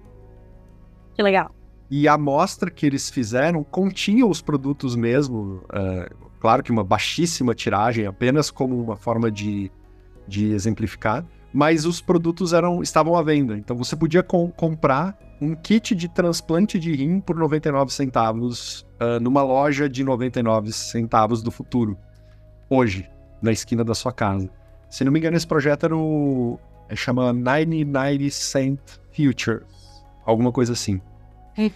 Que 1.13 1.21
legal. 1.21 1.53
E 1.91 2.07
a 2.07 2.13
amostra 2.13 2.71
que 2.71 2.85
eles 2.85 3.09
fizeram 3.09 3.63
continha 3.63 4.25
os 4.25 4.41
produtos 4.41 4.95
mesmo, 4.95 5.61
uh, 5.65 6.29
claro 6.39 6.63
que 6.63 6.71
uma 6.71 6.83
baixíssima 6.83 7.53
tiragem, 7.53 8.07
apenas 8.07 8.49
como 8.49 8.81
uma 8.81 8.95
forma 8.95 9.29
de, 9.29 9.71
de 10.27 10.51
exemplificar, 10.51 11.23
mas 11.53 11.85
os 11.85 12.01
produtos 12.01 12.51
eram, 12.51 12.81
estavam 12.81 13.15
à 13.15 13.21
venda. 13.21 13.55
Então 13.55 13.77
você 13.77 13.95
podia 13.95 14.23
com, 14.23 14.49
comprar 14.49 15.15
um 15.43 15.56
kit 15.56 15.93
de 15.93 16.08
transplante 16.08 16.79
de 16.79 16.95
rim 16.95 17.19
por 17.19 17.36
99 17.36 17.91
centavos 17.91 18.86
uh, 19.01 19.19
numa 19.21 19.43
loja 19.43 19.89
de 19.89 20.03
99 20.03 20.71
centavos 20.71 21.43
do 21.43 21.51
futuro, 21.51 21.97
hoje, 22.69 23.10
na 23.41 23.51
esquina 23.51 23.84
da 23.84 23.93
sua 23.93 24.13
casa. 24.13 24.49
Se 24.89 25.03
não 25.03 25.12
me 25.12 25.19
engano, 25.19 25.36
esse 25.36 25.45
projeto 25.47 25.86
era 25.86 25.97
o. 25.97 26.58
É, 26.88 26.95
chama 26.95 27.34
990 27.34 28.29
Cent 28.32 28.79
Future. 29.12 29.63
Alguma 30.25 30.51
coisa 30.51 30.71
assim. 30.71 31.01
É. 31.58 31.69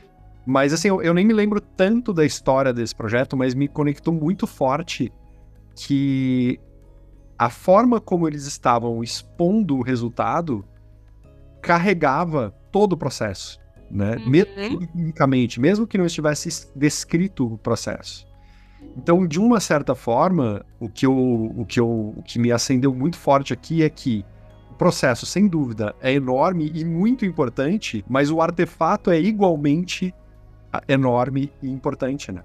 Mas 0.45 0.71
assim, 0.71 0.87
eu, 0.87 1.01
eu, 1.01 1.13
nem 1.13 1.25
me 1.25 1.33
lembro 1.33 1.59
tanto 1.59 2.13
da 2.13 2.25
história 2.25 2.71
desse 2.71 2.95
projeto, 2.95 3.35
mas 3.35 3.53
me 3.53 3.67
conectou 3.67 4.13
muito 4.13 4.47
forte 4.47 5.11
que 5.75 6.57
a 7.37 7.49
forma 7.49 7.99
como 7.99 8.27
eles 8.27 8.47
estavam 8.47 9.03
expondo 9.03 9.75
o 9.75 9.81
resultado 9.81 10.63
carregava 11.61 12.55
todo 12.71 12.93
o 12.93 12.97
processo, 12.97 13.59
né? 13.89 14.15
Uhum. 14.17 14.29
Mesmo 14.29 15.59
mesmo 15.59 15.87
que 15.87 15.97
não 15.97 16.05
estivesse 16.05 16.69
descrito 16.75 17.53
o 17.53 17.57
processo. 17.57 18.27
Então, 18.95 19.27
de 19.27 19.39
uma 19.39 19.59
certa 19.59 19.95
forma, 19.95 20.65
o 20.79 20.89
que, 20.89 21.05
eu, 21.05 21.13
o, 21.13 21.65
que 21.65 21.79
eu, 21.79 22.13
o 22.15 22.23
que 22.23 22.39
me 22.39 22.51
acendeu 22.51 22.93
muito 22.93 23.17
forte 23.17 23.53
aqui 23.53 23.83
é 23.83 23.89
que 23.89 24.25
o 24.71 24.75
processo, 24.75 25.25
sem 25.25 25.47
dúvida, 25.47 25.95
é 26.01 26.13
enorme 26.13 26.71
e 26.73 26.85
muito 26.85 27.25
importante, 27.25 28.03
mas 28.07 28.29
o 28.29 28.41
artefato 28.41 29.09
é 29.09 29.19
igualmente 29.19 30.13
enorme 30.87 31.51
e 31.61 31.69
importante, 31.69 32.31
né? 32.31 32.43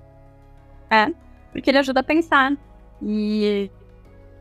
É, 0.91 1.13
porque 1.53 1.71
ele 1.71 1.79
ajuda 1.79 2.01
a 2.01 2.05
pensar. 2.05 2.57
E 3.01 3.71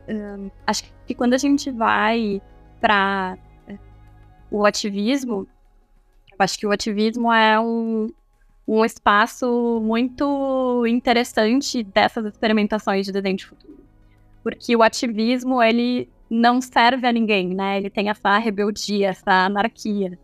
um, 0.08 0.50
acho 0.66 0.84
que 1.06 1.14
quando 1.14 1.34
a 1.34 1.38
gente 1.38 1.70
vai 1.70 2.40
para 2.80 3.36
é, 3.66 3.78
o 4.50 4.64
ativismo, 4.64 5.46
acho 6.38 6.58
que 6.58 6.66
o 6.66 6.72
ativismo 6.72 7.32
é 7.32 7.58
um, 7.58 8.08
um 8.66 8.84
espaço 8.84 9.80
muito 9.82 10.84
interessante 10.86 11.82
dessas 11.82 12.26
experimentações 12.26 13.06
de 13.06 13.12
desenho 13.12 13.36
de 13.36 13.46
futuro. 13.46 13.78
Porque 14.42 14.74
o 14.74 14.82
ativismo, 14.82 15.62
ele 15.62 16.08
não 16.28 16.60
serve 16.60 17.06
a 17.06 17.12
ninguém, 17.12 17.48
né? 17.54 17.76
Ele 17.76 17.90
tem 17.90 18.08
essa 18.08 18.38
rebeldia, 18.38 19.10
essa 19.10 19.46
anarquia. 19.46 20.18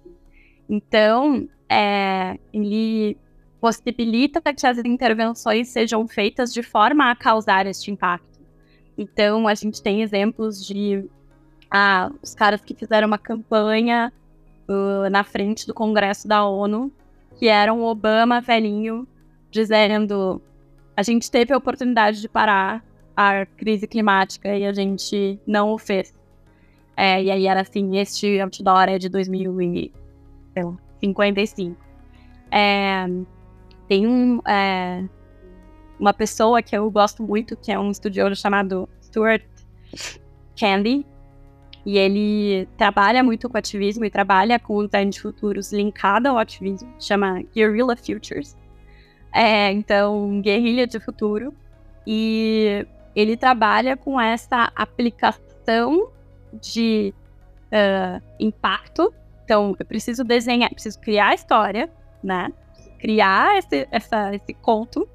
Então, 0.69 1.49
é, 1.69 2.39
ele 2.53 3.17
possibilita 3.61 4.41
que 4.41 4.67
as 4.67 4.79
intervenções 4.79 5.69
sejam 5.69 6.07
feitas 6.07 6.53
de 6.53 6.63
forma 6.63 7.11
a 7.11 7.17
causar 7.17 7.67
este 7.67 7.91
impacto. 7.91 8.39
Então, 8.97 9.47
a 9.47 9.55
gente 9.55 9.83
tem 9.83 10.03
exemplos 10.03 10.65
de 10.65 11.05
ah, 11.71 12.11
os 12.23 12.35
caras 12.35 12.61
que 12.61 12.75
fizeram 12.75 13.07
uma 13.07 13.19
campanha 13.19 14.13
uh, 14.69 15.09
na 15.11 15.25
frente 15.25 15.67
do 15.67 15.75
Congresso 15.75 16.29
da 16.29 16.47
ONU, 16.47 16.93
que 17.37 17.49
era 17.49 17.73
um 17.73 17.83
Obama 17.85 18.41
velhinho, 18.41 19.07
dizendo: 19.51 20.41
a 20.97 21.03
gente 21.03 21.29
teve 21.31 21.53
a 21.53 21.57
oportunidade 21.57 22.21
de 22.21 22.29
parar 22.29 22.85
a 23.17 23.47
crise 23.47 23.87
climática 23.87 24.57
e 24.57 24.67
a 24.67 24.73
gente 24.73 25.41
não 25.47 25.73
o 25.73 25.79
fez. 25.79 26.13
É, 26.97 27.23
e 27.23 27.31
aí 27.31 27.47
era 27.47 27.61
assim: 27.63 27.97
este 27.99 28.41
outdoor 28.41 28.89
é 28.89 28.99
de 28.99 29.09
2055. 29.09 31.77
É, 32.51 33.07
tem 33.87 34.07
um, 34.07 34.41
é, 34.47 35.05
uma 35.99 36.13
pessoa 36.13 36.63
que 36.63 36.77
eu 36.77 36.91
gosto 36.91 37.23
muito, 37.23 37.57
que 37.57 37.73
é 37.73 37.79
um 37.79 37.91
estudioso 37.91 38.37
chamado 38.37 38.87
Stuart 39.01 39.43
Candy, 40.59 41.07
e 41.87 41.97
ele 41.97 42.69
trabalha 42.77 43.23
muito 43.23 43.49
com 43.49 43.57
ativismo 43.57 44.05
e 44.05 44.11
trabalha 44.11 44.59
com 44.59 44.77
o 44.77 44.85
design 44.85 45.11
de 45.11 45.21
futuros 45.21 45.73
linkado 45.73 46.29
ao 46.29 46.39
ativismo, 46.39 46.93
chama 46.99 47.43
Guerrilla 47.55 47.97
Futures. 47.97 48.57
É, 49.33 49.71
então, 49.73 50.41
guerrilha 50.41 50.87
de 50.87 50.99
futuro. 50.99 51.55
E 52.07 52.87
ele 53.15 53.37
trabalha 53.37 53.97
com 53.97 54.21
essa 54.21 54.73
aplicação 54.75 56.11
de 56.61 57.15
uh, 57.67 58.23
impacto. 58.39 59.13
Então, 59.45 59.75
eu 59.79 59.87
preciso 59.87 60.25
desenhar, 60.25 60.71
preciso 60.71 60.99
criar 61.01 61.29
a 61.29 61.35
história, 61.35 61.91
né? 62.23 62.53
Criar 62.99 63.59
esse, 63.59 63.87
essa, 63.91 64.35
esse 64.35 64.55
conto. 64.55 65.09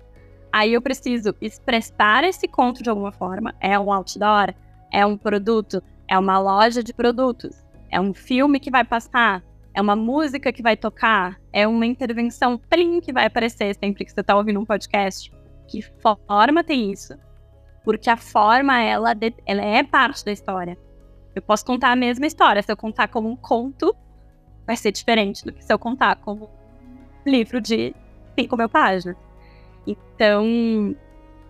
Aí 0.51 0.73
eu 0.73 0.81
preciso 0.81 1.35
expressar 1.41 2.23
esse 2.23 2.47
conto 2.47 2.83
de 2.83 2.89
alguma 2.89 3.11
forma. 3.11 3.53
É 3.59 3.77
um 3.77 3.91
outdoor, 3.91 4.53
é 4.91 5.05
um 5.05 5.17
produto, 5.17 5.81
é 6.13 6.19
uma 6.19 6.37
loja 6.37 6.83
de 6.83 6.93
produtos, 6.93 7.65
é 7.89 7.99
um 7.99 8.13
filme 8.13 8.59
que 8.59 8.69
vai 8.69 8.83
passar, 8.83 9.43
é 9.73 9.81
uma 9.81 9.95
música 9.95 10.53
que 10.53 10.61
vai 10.61 10.77
tocar, 10.77 11.41
é 11.51 11.67
uma 11.67 11.87
intervenção 11.87 12.55
plim 12.55 13.01
que 13.01 13.11
vai 13.11 13.25
aparecer 13.25 13.73
sempre 13.73 14.05
que 14.05 14.11
você 14.11 14.21
está 14.21 14.35
ouvindo 14.35 14.59
um 14.59 14.65
podcast. 14.65 15.33
Que 15.67 15.81
forma 16.27 16.63
tem 16.63 16.91
isso? 16.91 17.17
Porque 17.83 18.11
a 18.11 18.15
forma, 18.15 18.79
ela, 18.79 19.15
ela 19.43 19.61
é 19.63 19.81
parte 19.81 20.23
da 20.23 20.31
história. 20.31 20.77
Eu 21.33 21.41
posso 21.41 21.65
contar 21.65 21.91
a 21.91 21.95
mesma 21.95 22.27
história. 22.27 22.61
Se 22.61 22.71
eu 22.71 22.77
contar 22.77 23.07
como 23.07 23.27
um 23.27 23.35
conto, 23.35 23.95
vai 24.67 24.77
ser 24.77 24.91
diferente 24.91 25.43
do 25.43 25.51
que 25.51 25.63
se 25.63 25.73
eu 25.73 25.79
contar 25.79 26.17
como 26.17 26.47
um 27.25 27.31
livro 27.31 27.59
de 27.59 27.95
5 28.37 28.55
mil 28.55 28.69
páginas. 28.69 29.17
Então, 29.87 30.95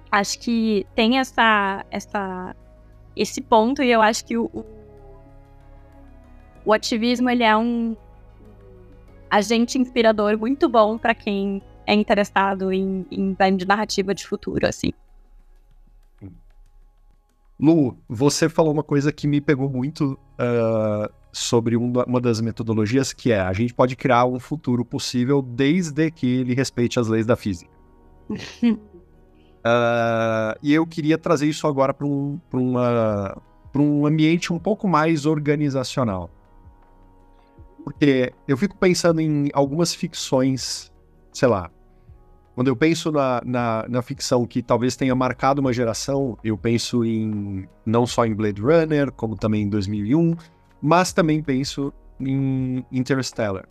acho 0.10 0.40
que 0.40 0.88
tem 0.96 1.20
essa, 1.20 1.86
essa 1.92 2.56
esse 3.16 3.42
ponto 3.42 3.82
e 3.84 3.92
eu 3.92 4.02
acho 4.02 4.26
que 4.26 4.38
o, 4.38 4.50
o, 6.66 6.74
ativismo 6.74 7.30
ele 7.30 7.44
é 7.44 7.56
um 7.56 7.96
agente 9.30 9.78
inspirador 9.78 10.38
muito 10.38 10.68
bom 10.68 10.98
para 10.98 11.14
quem 11.14 11.62
é 11.86 11.94
interessado 11.94 12.72
em, 12.72 13.06
em 13.12 13.36
de 13.58 13.66
narrativa 13.66 14.14
de 14.14 14.26
futuro, 14.26 14.68
assim. 14.68 14.92
Lu, 17.60 17.98
você 18.10 18.50
falou 18.50 18.74
uma 18.74 18.84
coisa 18.84 19.12
que 19.12 19.28
me 19.28 19.40
pegou 19.40 19.70
muito 19.70 20.20
uh, 20.40 21.14
sobre 21.32 21.76
uma, 21.76 22.04
uma 22.06 22.20
das 22.20 22.42
metodologias, 22.42 23.14
que 23.14 23.32
é 23.32 23.40
a 23.40 23.54
gente 23.54 23.74
pode 23.74 23.96
criar 23.96 24.26
um 24.26 24.40
futuro 24.40 24.84
possível 24.84 25.42
desde 25.42 26.12
que 26.12 26.28
ele 26.28 26.54
respeite 26.54 27.00
as 27.00 27.08
leis 27.08 27.26
da 27.26 27.36
física. 27.36 27.72
Uh, 29.66 30.60
e 30.62 30.74
eu 30.74 30.86
queria 30.86 31.18
trazer 31.18 31.48
isso 31.48 31.66
agora 31.68 31.94
para 31.94 32.06
um, 32.06 32.40
um 33.76 34.06
ambiente 34.06 34.52
um 34.52 34.60
pouco 34.60 34.88
mais 34.88 35.26
organizacional. 35.26 36.30
Porque 37.84 38.34
eu 38.48 38.58
fico 38.58 38.78
pensando 38.78 39.22
em 39.22 39.50
algumas 39.54 39.94
ficções, 39.94 40.92
sei 41.32 41.48
lá. 41.48 41.70
Quando 42.56 42.68
eu 42.68 42.76
penso 42.76 43.12
na, 43.12 43.42
na, 43.44 43.86
na, 43.90 44.02
ficção 44.02 44.46
que 44.46 44.62
talvez 44.62 44.96
tenha 44.96 45.16
marcado 45.16 45.60
uma 45.60 45.74
geração, 45.74 46.38
eu 46.44 46.56
penso 46.56 47.04
em 47.04 47.68
não 47.86 48.06
só 48.06 48.26
em 48.26 48.34
Blade 48.34 48.62
Runner, 48.62 49.12
como 49.12 49.36
também 49.36 49.64
em 49.64 49.70
2001, 49.70 50.36
mas 50.80 51.12
também 51.12 51.42
penso 51.42 51.92
em 52.20 52.86
Interstellar. 52.92 53.68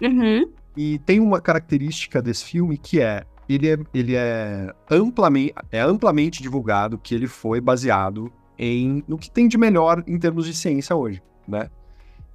Uhum. 0.00 0.50
E 0.76 0.98
tem 1.00 1.20
uma 1.20 1.40
característica 1.40 2.22
desse 2.22 2.44
filme 2.44 2.78
que 2.78 3.00
é 3.00 3.24
ele 3.48 3.68
é, 3.68 3.78
ele 3.94 4.14
é, 4.14 4.72
amplamente, 4.90 5.54
é 5.70 5.80
amplamente 5.80 6.42
divulgado 6.42 6.98
que 6.98 7.14
ele 7.14 7.26
foi 7.26 7.60
baseado 7.60 8.30
em 8.58 9.02
no 9.06 9.16
que 9.16 9.30
tem 9.30 9.48
de 9.48 9.56
melhor 9.56 10.02
em 10.06 10.18
termos 10.18 10.44
de 10.46 10.54
ciência 10.54 10.94
hoje, 10.94 11.22
né? 11.46 11.70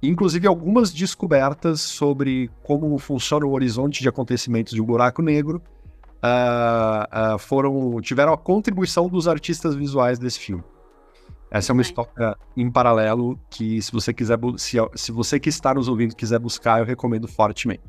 Inclusive 0.02 0.46
algumas 0.46 0.92
descobertas 0.92 1.80
sobre 1.80 2.50
como 2.62 2.98
funciona 2.98 3.46
o 3.46 3.52
horizonte 3.52 4.02
de 4.02 4.08
acontecimentos 4.08 4.72
de 4.72 4.82
um 4.82 4.84
buraco 4.84 5.22
negro 5.22 5.62
uh, 6.22 7.34
uh, 7.34 7.38
foram 7.38 8.00
tiveram 8.00 8.32
a 8.32 8.38
contribuição 8.38 9.08
dos 9.08 9.28
artistas 9.28 9.74
visuais 9.74 10.18
desse 10.18 10.38
filme. 10.38 10.64
Essa 11.50 11.70
é 11.70 11.72
uma 11.72 11.82
história 11.82 12.36
em 12.56 12.68
paralelo 12.68 13.38
que, 13.48 13.80
se 13.80 13.92
você 13.92 14.12
quiser, 14.12 14.36
se, 14.56 14.76
se 14.96 15.12
você 15.12 15.38
que 15.38 15.48
está 15.48 15.72
nos 15.72 15.86
ouvindo 15.86 16.16
quiser 16.16 16.40
buscar, 16.40 16.80
eu 16.80 16.84
recomendo 16.84 17.28
fortemente. 17.28 17.84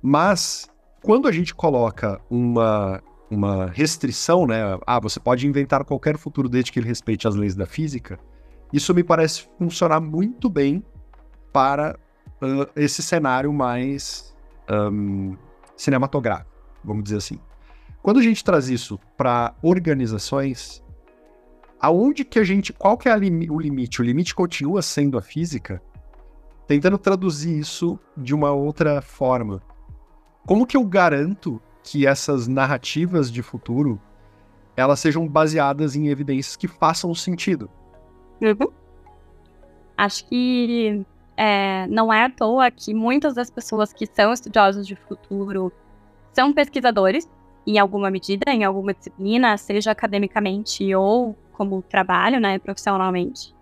Mas 0.00 0.66
quando 1.04 1.28
a 1.28 1.32
gente 1.32 1.54
coloca 1.54 2.18
uma, 2.30 3.02
uma 3.30 3.66
restrição, 3.66 4.46
né? 4.46 4.78
Ah, 4.86 4.98
você 4.98 5.20
pode 5.20 5.46
inventar 5.46 5.84
qualquer 5.84 6.16
futuro 6.16 6.48
desde 6.48 6.72
que 6.72 6.78
ele 6.78 6.88
respeite 6.88 7.28
as 7.28 7.34
leis 7.34 7.54
da 7.54 7.66
física. 7.66 8.18
Isso 8.72 8.94
me 8.94 9.04
parece 9.04 9.46
funcionar 9.58 10.00
muito 10.00 10.48
bem 10.48 10.82
para 11.52 11.98
uh, 12.40 12.66
esse 12.74 13.02
cenário 13.02 13.52
mais 13.52 14.34
um, 14.68 15.36
cinematográfico, 15.76 16.50
vamos 16.82 17.04
dizer 17.04 17.18
assim. 17.18 17.38
Quando 18.02 18.18
a 18.18 18.22
gente 18.22 18.42
traz 18.42 18.70
isso 18.70 18.98
para 19.14 19.54
organizações, 19.62 20.82
aonde 21.78 22.24
que 22.24 22.38
a 22.38 22.44
gente, 22.44 22.72
qual 22.72 22.96
que 22.96 23.10
é 23.10 23.18
lim 23.18 23.50
o 23.50 23.60
limite? 23.60 24.00
O 24.00 24.04
limite 24.04 24.34
continua 24.34 24.80
sendo 24.80 25.18
a 25.18 25.22
física, 25.22 25.82
tentando 26.66 26.96
traduzir 26.96 27.58
isso 27.58 27.98
de 28.16 28.34
uma 28.34 28.52
outra 28.52 29.02
forma 29.02 29.62
como 30.46 30.66
que 30.66 30.76
eu 30.76 30.84
garanto 30.84 31.60
que 31.82 32.06
essas 32.06 32.48
narrativas 32.48 33.30
de 33.30 33.42
futuro 33.42 34.00
elas 34.76 34.98
sejam 34.98 35.26
baseadas 35.28 35.94
em 35.94 36.08
evidências 36.08 36.56
que 36.56 36.66
façam 36.66 37.14
sentido? 37.14 37.70
Uhum. 38.40 38.72
Acho 39.96 40.26
que 40.26 41.04
é, 41.36 41.86
não 41.86 42.12
é 42.12 42.24
à 42.24 42.30
toa 42.30 42.70
que 42.70 42.92
muitas 42.92 43.34
das 43.34 43.50
pessoas 43.50 43.92
que 43.92 44.06
são 44.06 44.32
estudiosos 44.32 44.86
de 44.86 44.96
futuro 44.96 45.72
são 46.32 46.52
pesquisadores, 46.52 47.28
em 47.66 47.78
alguma 47.78 48.10
medida, 48.10 48.50
em 48.50 48.64
alguma 48.64 48.92
disciplina, 48.92 49.56
seja 49.56 49.92
academicamente 49.92 50.92
ou 50.94 51.36
como 51.52 51.80
trabalho, 51.82 52.40
né, 52.40 52.58
profissionalmente. 52.58 53.54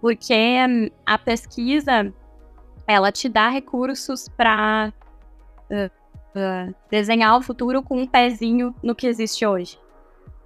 Porque 0.00 0.34
hum, 0.68 0.88
a 1.04 1.18
pesquisa, 1.18 2.12
ela 2.86 3.10
te 3.10 3.28
dá 3.28 3.48
recursos 3.48 4.28
para 4.28 4.92
uh, 5.70 6.01
desenhar 6.90 7.36
o 7.36 7.42
futuro 7.42 7.82
com 7.82 8.00
um 8.00 8.06
pezinho 8.06 8.74
no 8.82 8.94
que 8.94 9.06
existe 9.06 9.44
hoje. 9.46 9.78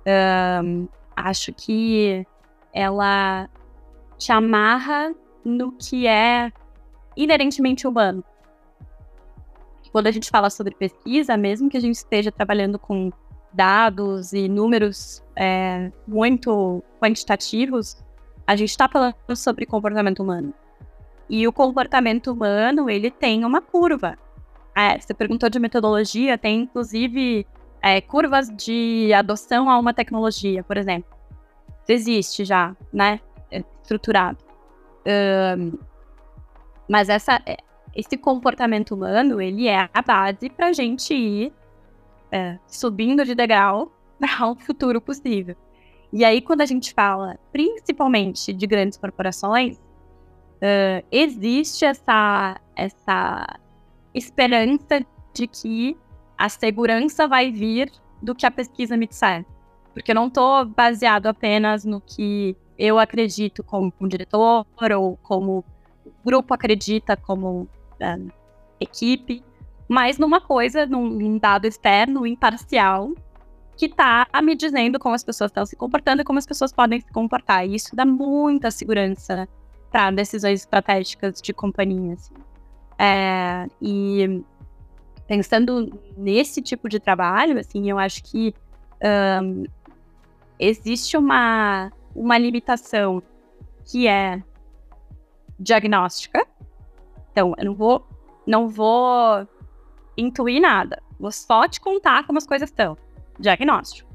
Uh, 0.01 0.88
acho 1.14 1.53
que 1.53 2.27
ela 2.72 3.49
te 4.18 4.33
amarra 4.33 5.14
no 5.44 5.72
que 5.72 6.07
é 6.07 6.53
inerentemente 7.16 7.87
humano. 7.87 8.25
Quando 9.92 10.09
a 10.09 10.11
gente 10.11 10.29
fala 10.29 10.51
sobre 10.51 10.75
pesquisa, 10.75 11.37
mesmo 11.37 11.70
que 11.70 11.77
a 11.77 11.81
gente 11.81 11.94
esteja 11.94 12.31
trabalhando 12.31 12.79
com 12.79 13.11
dados 13.53 14.35
e 14.35 14.46
números 14.46 15.25
é, 15.35 15.90
muito 16.07 16.83
quantitativos, 17.01 17.96
a 18.46 18.55
gente 18.55 18.70
está 18.70 18.87
falando 18.88 19.14
sobre 19.35 19.64
comportamento 19.64 20.22
humano. 20.22 20.53
E 21.29 21.49
o 21.49 21.53
comportamento 21.53 22.31
humano, 22.31 22.90
ele 22.90 23.11
tem 23.11 23.44
uma 23.44 23.62
curva. 23.62 24.18
É, 24.76 24.98
você 24.98 25.14
perguntou 25.14 25.48
de 25.48 25.58
metodologia, 25.58 26.36
tem 26.36 26.60
inclusive 26.60 27.46
é, 27.82 27.98
curvas 28.02 28.50
de 28.54 29.10
adoção 29.14 29.70
a 29.70 29.78
uma 29.78 29.94
tecnologia, 29.94 30.62
por 30.62 30.76
exemplo. 30.76 31.16
Existe 31.88 32.44
já, 32.44 32.76
né? 32.92 33.20
É, 33.50 33.64
estruturado. 33.82 34.38
Um, 35.58 35.78
mas 36.86 37.08
essa, 37.08 37.40
é, 37.46 37.56
esse 37.94 38.18
comportamento 38.18 38.94
humano, 38.94 39.40
ele 39.40 39.66
é 39.66 39.88
a 39.94 40.02
base 40.02 40.50
para 40.50 40.66
a 40.66 40.72
gente 40.72 41.14
ir 41.14 41.52
é, 42.30 42.58
subindo 42.66 43.24
de 43.24 43.34
degrau 43.34 43.90
para 44.20 44.46
um 44.46 44.56
futuro 44.56 45.00
possível. 45.00 45.56
E 46.12 46.22
aí, 46.22 46.42
quando 46.42 46.60
a 46.60 46.66
gente 46.66 46.92
fala 46.92 47.38
principalmente 47.50 48.52
de 48.52 48.66
grandes 48.66 48.98
corporações, 48.98 49.76
uh, 49.78 51.04
existe 51.10 51.84
essa, 51.84 52.60
essa 52.74 53.58
esperança 54.16 55.05
de 55.35 55.46
que 55.46 55.96
a 56.37 56.48
segurança 56.48 57.29
vai 57.29 57.50
vir 57.50 57.90
do 58.22 58.35
que 58.35 58.46
a 58.46 58.50
pesquisa 58.50 58.96
me 58.96 59.07
disser. 59.07 59.44
Porque 59.92 60.11
eu 60.11 60.14
não 60.14 60.29
estou 60.29 60.64
baseado 60.66 61.26
apenas 61.26 61.85
no 61.85 62.00
que 62.00 62.57
eu 62.79 62.98
acredito 62.98 63.62
como 63.62 63.92
um 64.00 64.09
diretor 64.09 64.66
ou 64.96 65.16
como 65.22 65.64
o 66.05 66.12
grupo 66.24 66.52
acredita 66.52 67.16
como 67.16 67.62
uh, 67.62 68.33
equipe, 68.79 69.42
mas 69.88 70.18
numa 70.18 70.40
coisa, 70.40 70.85
num, 70.87 71.09
num 71.09 71.38
dado 71.38 71.66
externo, 71.66 72.26
imparcial, 72.26 73.12
que 73.76 73.87
está 73.87 74.26
me 74.42 74.55
dizendo 74.55 74.98
como 74.98 75.14
as 75.14 75.22
pessoas 75.22 75.50
estão 75.50 75.64
se 75.64 75.76
comportando 75.76 76.22
e 76.22 76.24
como 76.24 76.38
as 76.38 76.46
pessoas 76.46 76.72
podem 76.72 77.00
se 77.00 77.11
comportar. 77.12 77.66
E 77.66 77.74
isso 77.74 77.94
dá 77.94 78.05
muita 78.05 78.70
segurança 78.70 79.48
para 79.90 80.11
decisões 80.11 80.61
estratégicas 80.61 81.40
de 81.40 81.52
companhias. 81.52 82.31
Assim. 82.31 82.56
É, 82.98 83.66
e 83.80 84.42
pensando 85.26 86.00
nesse 86.16 86.62
tipo 86.62 86.88
de 86.88 86.98
trabalho, 86.98 87.59
assim, 87.59 87.90
eu 87.90 87.98
acho 87.98 88.22
que 88.22 88.54
um, 89.42 89.64
existe 90.59 91.16
uma, 91.16 91.92
uma 92.14 92.38
limitação 92.38 93.22
que 93.85 94.06
é 94.06 94.42
diagnóstica. 95.59 96.46
Então, 97.32 97.54
eu 97.59 97.64
não 97.66 97.74
vou, 97.74 98.06
não 98.46 98.68
vou 98.68 99.46
intuir 100.16 100.61
nada. 100.61 101.02
Vou 101.18 101.30
só 101.30 101.68
te 101.68 101.80
contar 101.80 102.26
como 102.26 102.38
as 102.38 102.46
coisas 102.46 102.70
estão. 102.70 102.96
Diagnóstico. 103.38 104.09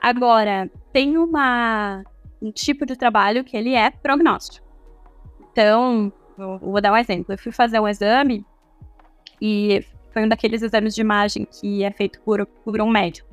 Agora, 0.00 0.70
tem 0.92 1.16
uma, 1.18 2.02
um 2.40 2.50
tipo 2.50 2.86
de 2.86 2.96
trabalho 2.96 3.44
que 3.44 3.56
ele 3.56 3.74
é 3.74 3.90
prognóstico. 3.90 4.66
Então, 5.52 6.12
vou, 6.60 6.80
dar 6.80 6.92
um 6.92 6.96
exemplo. 6.96 7.32
Eu 7.32 7.38
fui 7.38 7.52
fazer 7.52 7.78
um 7.80 7.88
exame 7.88 8.44
e 9.40 9.84
foi 10.12 10.24
um 10.24 10.28
daqueles 10.28 10.62
exames 10.62 10.94
de 10.94 11.00
imagem 11.00 11.46
que 11.46 11.84
é 11.84 11.90
feito 11.90 12.20
por, 12.20 12.46
por 12.46 12.80
um 12.80 12.88
médico. 12.88 13.28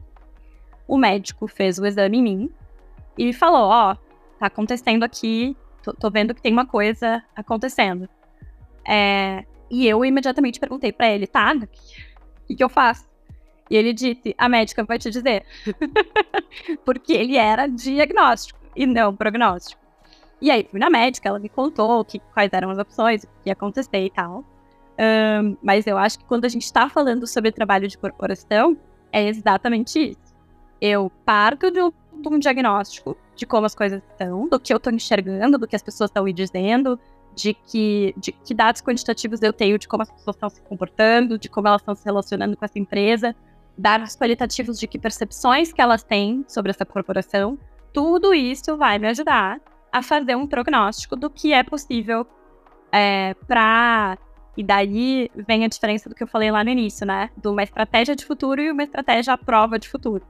O 0.87 0.97
médico 0.97 1.47
fez 1.47 1.77
o 1.79 1.85
exame 1.85 2.17
em 2.17 2.23
mim 2.23 2.49
e 3.17 3.33
falou: 3.33 3.69
Ó, 3.69 3.91
oh, 3.91 3.95
tá 4.39 4.47
acontecendo 4.47 5.03
aqui, 5.03 5.55
tô, 5.83 5.93
tô, 5.93 6.09
vendo 6.09 6.33
que 6.33 6.41
tem 6.41 6.53
uma 6.53 6.65
coisa 6.65 7.23
acontecendo. 7.35 8.07
É, 8.87 9.43
e 9.69 9.85
eu 9.87 10.03
imediatamente 10.05 10.59
perguntei 10.59 10.91
para 10.91 11.09
ele, 11.09 11.27
tá, 11.27 11.53
o 11.53 11.67
que, 12.47 12.55
que 12.55 12.63
eu 12.63 12.69
faço? 12.69 13.07
E 13.69 13.75
ele 13.75 13.91
disse, 13.91 14.33
a 14.37 14.47
médica 14.47 14.83
vai 14.83 14.97
te 14.97 15.09
dizer. 15.09 15.45
Porque 16.85 17.13
ele 17.13 17.35
era 17.35 17.67
diagnóstico 17.67 18.59
e 18.75 18.85
não 18.85 19.15
prognóstico. 19.15 19.81
E 20.41 20.51
aí 20.51 20.67
fui 20.69 20.79
na 20.79 20.89
médica, 20.89 21.29
ela 21.29 21.39
me 21.39 21.49
contou 21.49 22.03
que, 22.05 22.19
quais 22.33 22.51
eram 22.53 22.69
as 22.69 22.77
opções, 22.77 23.23
o 23.23 23.27
que 23.27 23.47
ia 23.47 23.53
acontecer 23.53 24.05
e 24.05 24.09
tal. 24.09 24.43
Um, 24.99 25.57
mas 25.61 25.85
eu 25.85 25.97
acho 25.97 26.19
que 26.19 26.25
quando 26.25 26.45
a 26.45 26.49
gente 26.49 26.63
está 26.63 26.89
falando 26.89 27.27
sobre 27.27 27.51
trabalho 27.51 27.87
de 27.87 27.97
corporação, 27.97 28.77
é 29.11 29.27
exatamente 29.27 30.11
isso. 30.11 30.35
Eu 30.81 31.11
parto 31.25 31.71
de 31.71 31.81
um, 31.81 31.91
de 32.21 32.29
um 32.29 32.39
diagnóstico 32.39 33.17
de 33.35 33.45
como 33.45 33.65
as 33.65 33.75
coisas 33.75 34.01
estão, 34.11 34.47
do 34.47 34.59
que 34.59 34.73
eu 34.73 34.77
estou 34.77 34.91
enxergando, 34.91 35.57
do 35.57 35.67
que 35.67 35.75
as 35.75 35.83
pessoas 35.83 36.09
estão 36.09 36.23
me 36.23 36.33
dizendo, 36.33 36.99
de 37.35 37.53
que, 37.53 38.15
de 38.17 38.31
que 38.31 38.53
dados 38.53 38.81
quantitativos 38.81 39.41
eu 39.43 39.53
tenho 39.53 39.77
de 39.77 39.87
como 39.87 40.01
as 40.01 40.11
pessoas 40.11 40.35
estão 40.35 40.49
se 40.49 40.61
comportando, 40.61 41.37
de 41.37 41.47
como 41.47 41.67
elas 41.67 41.81
estão 41.81 41.93
se 41.93 42.03
relacionando 42.03 42.57
com 42.57 42.65
essa 42.65 42.79
empresa, 42.79 43.35
dados 43.77 44.15
qualitativos 44.15 44.79
de 44.79 44.87
que 44.87 44.97
percepções 44.97 45.71
que 45.71 45.79
elas 45.79 46.01
têm 46.01 46.43
sobre 46.47 46.71
essa 46.71 46.83
corporação. 46.83 47.57
Tudo 47.93 48.33
isso 48.33 48.75
vai 48.75 48.97
me 48.97 49.07
ajudar 49.07 49.61
a 49.91 50.01
fazer 50.01 50.35
um 50.35 50.47
prognóstico 50.47 51.15
do 51.15 51.29
que 51.29 51.53
é 51.53 51.63
possível 51.63 52.25
é, 52.91 53.33
para. 53.47 54.17
E 54.55 54.63
daí 54.63 55.29
vem 55.35 55.63
a 55.63 55.67
diferença 55.67 56.09
do 56.09 56.15
que 56.15 56.23
eu 56.23 56.27
falei 56.27 56.49
lá 56.49 56.63
no 56.63 56.69
início, 56.69 57.05
né? 57.05 57.29
De 57.37 57.47
uma 57.47 57.61
estratégia 57.61 58.15
de 58.15 58.25
futuro 58.25 58.59
e 58.59 58.71
uma 58.71 58.83
estratégia 58.83 59.33
à 59.33 59.37
prova 59.37 59.77
de 59.77 59.87
futuro. 59.87 60.25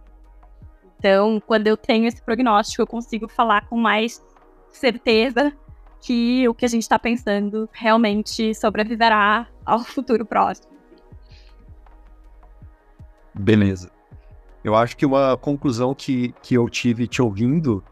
Então, 0.99 1.41
quando 1.45 1.67
eu 1.67 1.77
tenho 1.77 2.05
esse 2.07 2.21
prognóstico, 2.21 2.81
eu 2.81 2.87
consigo 2.87 3.27
falar 3.27 3.67
com 3.67 3.77
mais 3.77 4.21
certeza 4.69 5.53
que 6.01 6.47
o 6.47 6.53
que 6.53 6.65
a 6.65 6.67
gente 6.67 6.83
está 6.83 6.99
pensando 6.99 7.69
realmente 7.71 8.53
sobreviverá 8.53 9.47
ao 9.65 9.79
futuro 9.79 10.25
próximo. 10.25 10.75
Beleza. 13.33 13.91
Eu 14.63 14.75
acho 14.75 14.97
que 14.97 15.05
uma 15.05 15.37
conclusão 15.37 15.93
que, 15.93 16.33
que 16.41 16.55
eu 16.55 16.69
tive 16.69 17.07
te 17.07 17.21
ouvindo 17.21 17.83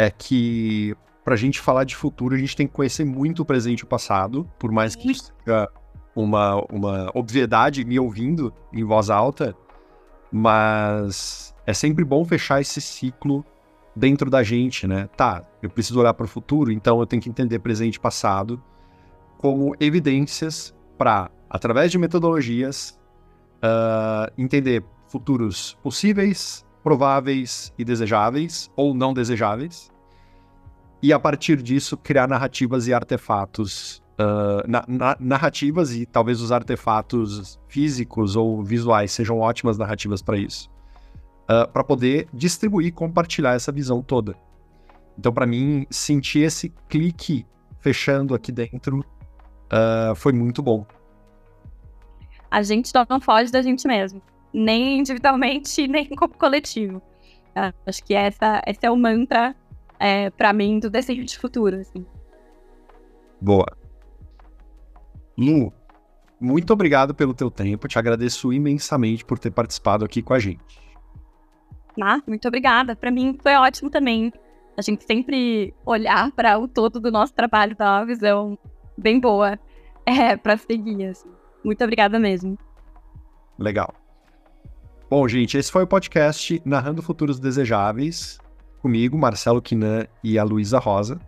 é 0.00 0.10
que 0.10 0.96
para 1.22 1.34
a 1.34 1.36
gente 1.36 1.60
falar 1.60 1.84
de 1.84 1.94
futuro, 1.94 2.34
a 2.34 2.38
gente 2.38 2.56
tem 2.56 2.66
que 2.66 2.72
conhecer 2.72 3.04
muito 3.04 3.42
o 3.42 3.44
presente 3.44 3.80
e 3.80 3.84
o 3.84 3.86
passado, 3.86 4.48
por 4.58 4.72
mais 4.72 4.96
que 4.96 5.10
isso 5.10 5.34
seja 5.44 5.68
uma, 6.16 6.56
uma 6.72 7.10
obviedade 7.14 7.84
me 7.84 8.00
ouvindo 8.00 8.52
em 8.72 8.82
voz 8.82 9.10
alta, 9.10 9.54
mas 10.32 11.54
é 11.66 11.74
sempre 11.74 12.02
bom 12.02 12.24
fechar 12.24 12.62
esse 12.62 12.80
ciclo 12.80 13.44
dentro 13.94 14.30
da 14.30 14.42
gente, 14.42 14.86
né? 14.86 15.06
Tá, 15.16 15.44
eu 15.62 15.68
preciso 15.68 16.00
olhar 16.00 16.14
para 16.14 16.24
o 16.24 16.28
futuro, 16.28 16.72
então 16.72 16.98
eu 16.98 17.06
tenho 17.06 17.20
que 17.20 17.28
entender 17.28 17.58
presente 17.58 17.96
e 17.96 18.00
passado 18.00 18.60
como 19.36 19.74
evidências 19.78 20.74
para, 20.96 21.30
através 21.48 21.90
de 21.90 21.98
metodologias, 21.98 22.98
uh, 23.62 24.32
entender 24.38 24.82
futuros 25.08 25.76
possíveis, 25.82 26.64
prováveis 26.82 27.72
e 27.78 27.84
desejáveis, 27.84 28.70
ou 28.76 28.94
não 28.94 29.12
desejáveis, 29.12 29.90
e 31.02 31.12
a 31.12 31.18
partir 31.18 31.62
disso 31.62 31.96
criar 31.96 32.28
narrativas 32.28 32.86
e 32.86 32.94
artefatos. 32.94 34.02
Uh, 34.20 34.68
na, 34.68 34.84
na, 34.86 35.16
narrativas 35.18 35.96
e 35.96 36.04
talvez 36.04 36.42
os 36.42 36.52
artefatos 36.52 37.58
físicos 37.68 38.36
ou 38.36 38.62
visuais 38.62 39.12
sejam 39.12 39.38
ótimas 39.38 39.78
narrativas 39.78 40.20
para 40.20 40.36
isso 40.36 40.68
uh, 41.50 41.62
ah, 41.62 41.66
para 41.66 41.82
poder 41.82 42.28
distribuir 42.32 42.88
e 42.88 42.92
compartilhar 42.92 43.54
essa 43.54 43.72
visão 43.72 44.02
toda. 44.02 44.36
Então, 45.18 45.32
para 45.32 45.46
mim, 45.46 45.86
sentir 45.90 46.40
esse 46.40 46.72
clique 46.88 47.44
fechando 47.80 48.34
aqui 48.34 48.52
dentro 48.52 49.00
uh, 49.00 50.14
foi 50.14 50.32
muito 50.32 50.62
bom. 50.62 50.86
A 52.50 52.62
gente 52.62 52.92
não 53.08 53.20
foge 53.20 53.50
da 53.50 53.62
gente 53.62 53.86
mesmo, 53.86 54.22
nem 54.52 54.98
individualmente, 54.98 55.86
nem 55.88 56.06
como 56.06 56.34
coletivo. 56.34 56.98
Uh, 57.50 57.74
acho 57.86 58.04
que 58.04 58.14
essa, 58.14 58.62
esse 58.66 58.84
é 58.84 58.90
o 58.90 58.96
mantra, 58.96 59.54
é, 59.98 60.30
para 60.30 60.52
mim, 60.52 60.78
do 60.78 60.88
desenho 60.88 61.24
de 61.24 61.38
futuro. 61.38 61.76
Assim. 61.76 62.06
Boa. 63.40 63.66
Lu, 65.36 65.72
muito 66.40 66.72
obrigado 66.72 67.14
pelo 67.14 67.34
teu 67.34 67.50
tempo. 67.50 67.86
Te 67.86 67.98
agradeço 67.98 68.52
imensamente 68.52 69.24
por 69.24 69.38
ter 69.38 69.50
participado 69.50 70.04
aqui 70.04 70.22
com 70.22 70.32
a 70.32 70.38
gente. 70.38 70.80
Ah, 72.00 72.20
muito 72.26 72.46
obrigada. 72.48 72.96
Para 72.96 73.10
mim 73.10 73.38
foi 73.42 73.54
ótimo 73.54 73.90
também. 73.90 74.32
A 74.76 74.82
gente 74.82 75.04
sempre 75.04 75.74
olhar 75.84 76.30
para 76.32 76.58
o 76.58 76.66
todo 76.66 77.00
do 77.00 77.10
nosso 77.10 77.34
trabalho, 77.34 77.76
dar 77.76 77.98
uma 77.98 78.06
visão 78.06 78.58
bem 78.96 79.20
boa 79.20 79.58
é, 80.06 80.36
para 80.36 80.56
seguir. 80.56 81.04
Assim. 81.04 81.28
Muito 81.62 81.82
obrigada 81.84 82.18
mesmo. 82.18 82.58
Legal. 83.58 83.94
Bom, 85.10 85.26
gente, 85.26 85.58
esse 85.58 85.72
foi 85.72 85.82
o 85.82 85.88
podcast 85.88 86.62
Narrando 86.64 87.02
Futuros 87.02 87.40
Desejáveis, 87.40 88.38
comigo, 88.80 89.18
Marcelo 89.18 89.60
Quinan 89.60 90.06
e 90.22 90.38
a 90.38 90.44
Luísa 90.44 90.78
Rosa. 90.78 91.18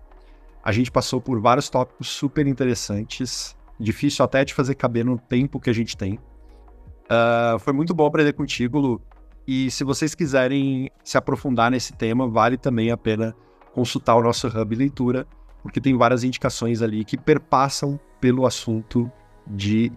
A 0.63 0.71
gente 0.71 0.89
passou 0.89 1.21
por 1.21 1.41
vários 1.41 1.69
tópicos 1.69 2.07
super 2.07 2.47
interessantes, 2.47 3.57
difícil 3.81 4.25
até 4.25 4.45
de 4.45 4.55
fazer 4.55 4.77
caber 4.77 5.05
no 5.05 5.19
tempo 5.19 5.59
que 5.59 5.69
a 5.69 5.73
gente 5.73 5.97
tem. 5.97 6.15
Uh, 6.15 7.59
foi 7.59 7.73
muito 7.73 7.93
bom 7.93 8.07
aprender 8.07 8.35
contigo, 8.35 8.79
Lu. 8.79 9.03
E 9.49 9.69
se 9.69 9.83
vocês 9.83 10.15
quiserem 10.15 10.89
se 11.03 11.19
aprofundar 11.19 11.69
nesse 11.69 11.93
tema, 11.93 12.29
vale 12.29 12.57
também 12.57 12.93
a 12.93 12.97
pena 12.97 13.35
consultar 13.75 14.15
o 14.15 14.23
nosso 14.23 14.47
Hub 14.47 14.77
Leitura, 14.77 15.27
porque 15.61 15.81
tem 15.81 15.97
várias 15.97 16.23
indicações 16.23 16.83
ali 16.83 17.05
que 17.05 17.19
perpassam 17.19 17.99
pelo 18.21 18.47
assunto 18.47 19.11
de 19.45 19.91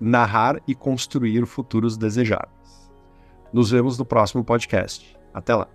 narrar 0.00 0.58
e 0.66 0.74
construir 0.74 1.44
futuros 1.44 1.98
desejáveis. 1.98 2.55
Nos 3.56 3.70
vemos 3.70 3.96
no 3.96 4.04
próximo 4.04 4.44
podcast. 4.44 5.16
Até 5.32 5.54
lá. 5.54 5.66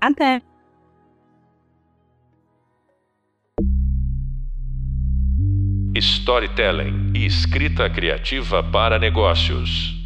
Até. 0.00 0.42
Storytelling 5.94 7.12
e 7.14 7.24
escrita 7.24 7.88
criativa 7.88 8.64
para 8.64 8.98
negócios. 8.98 9.97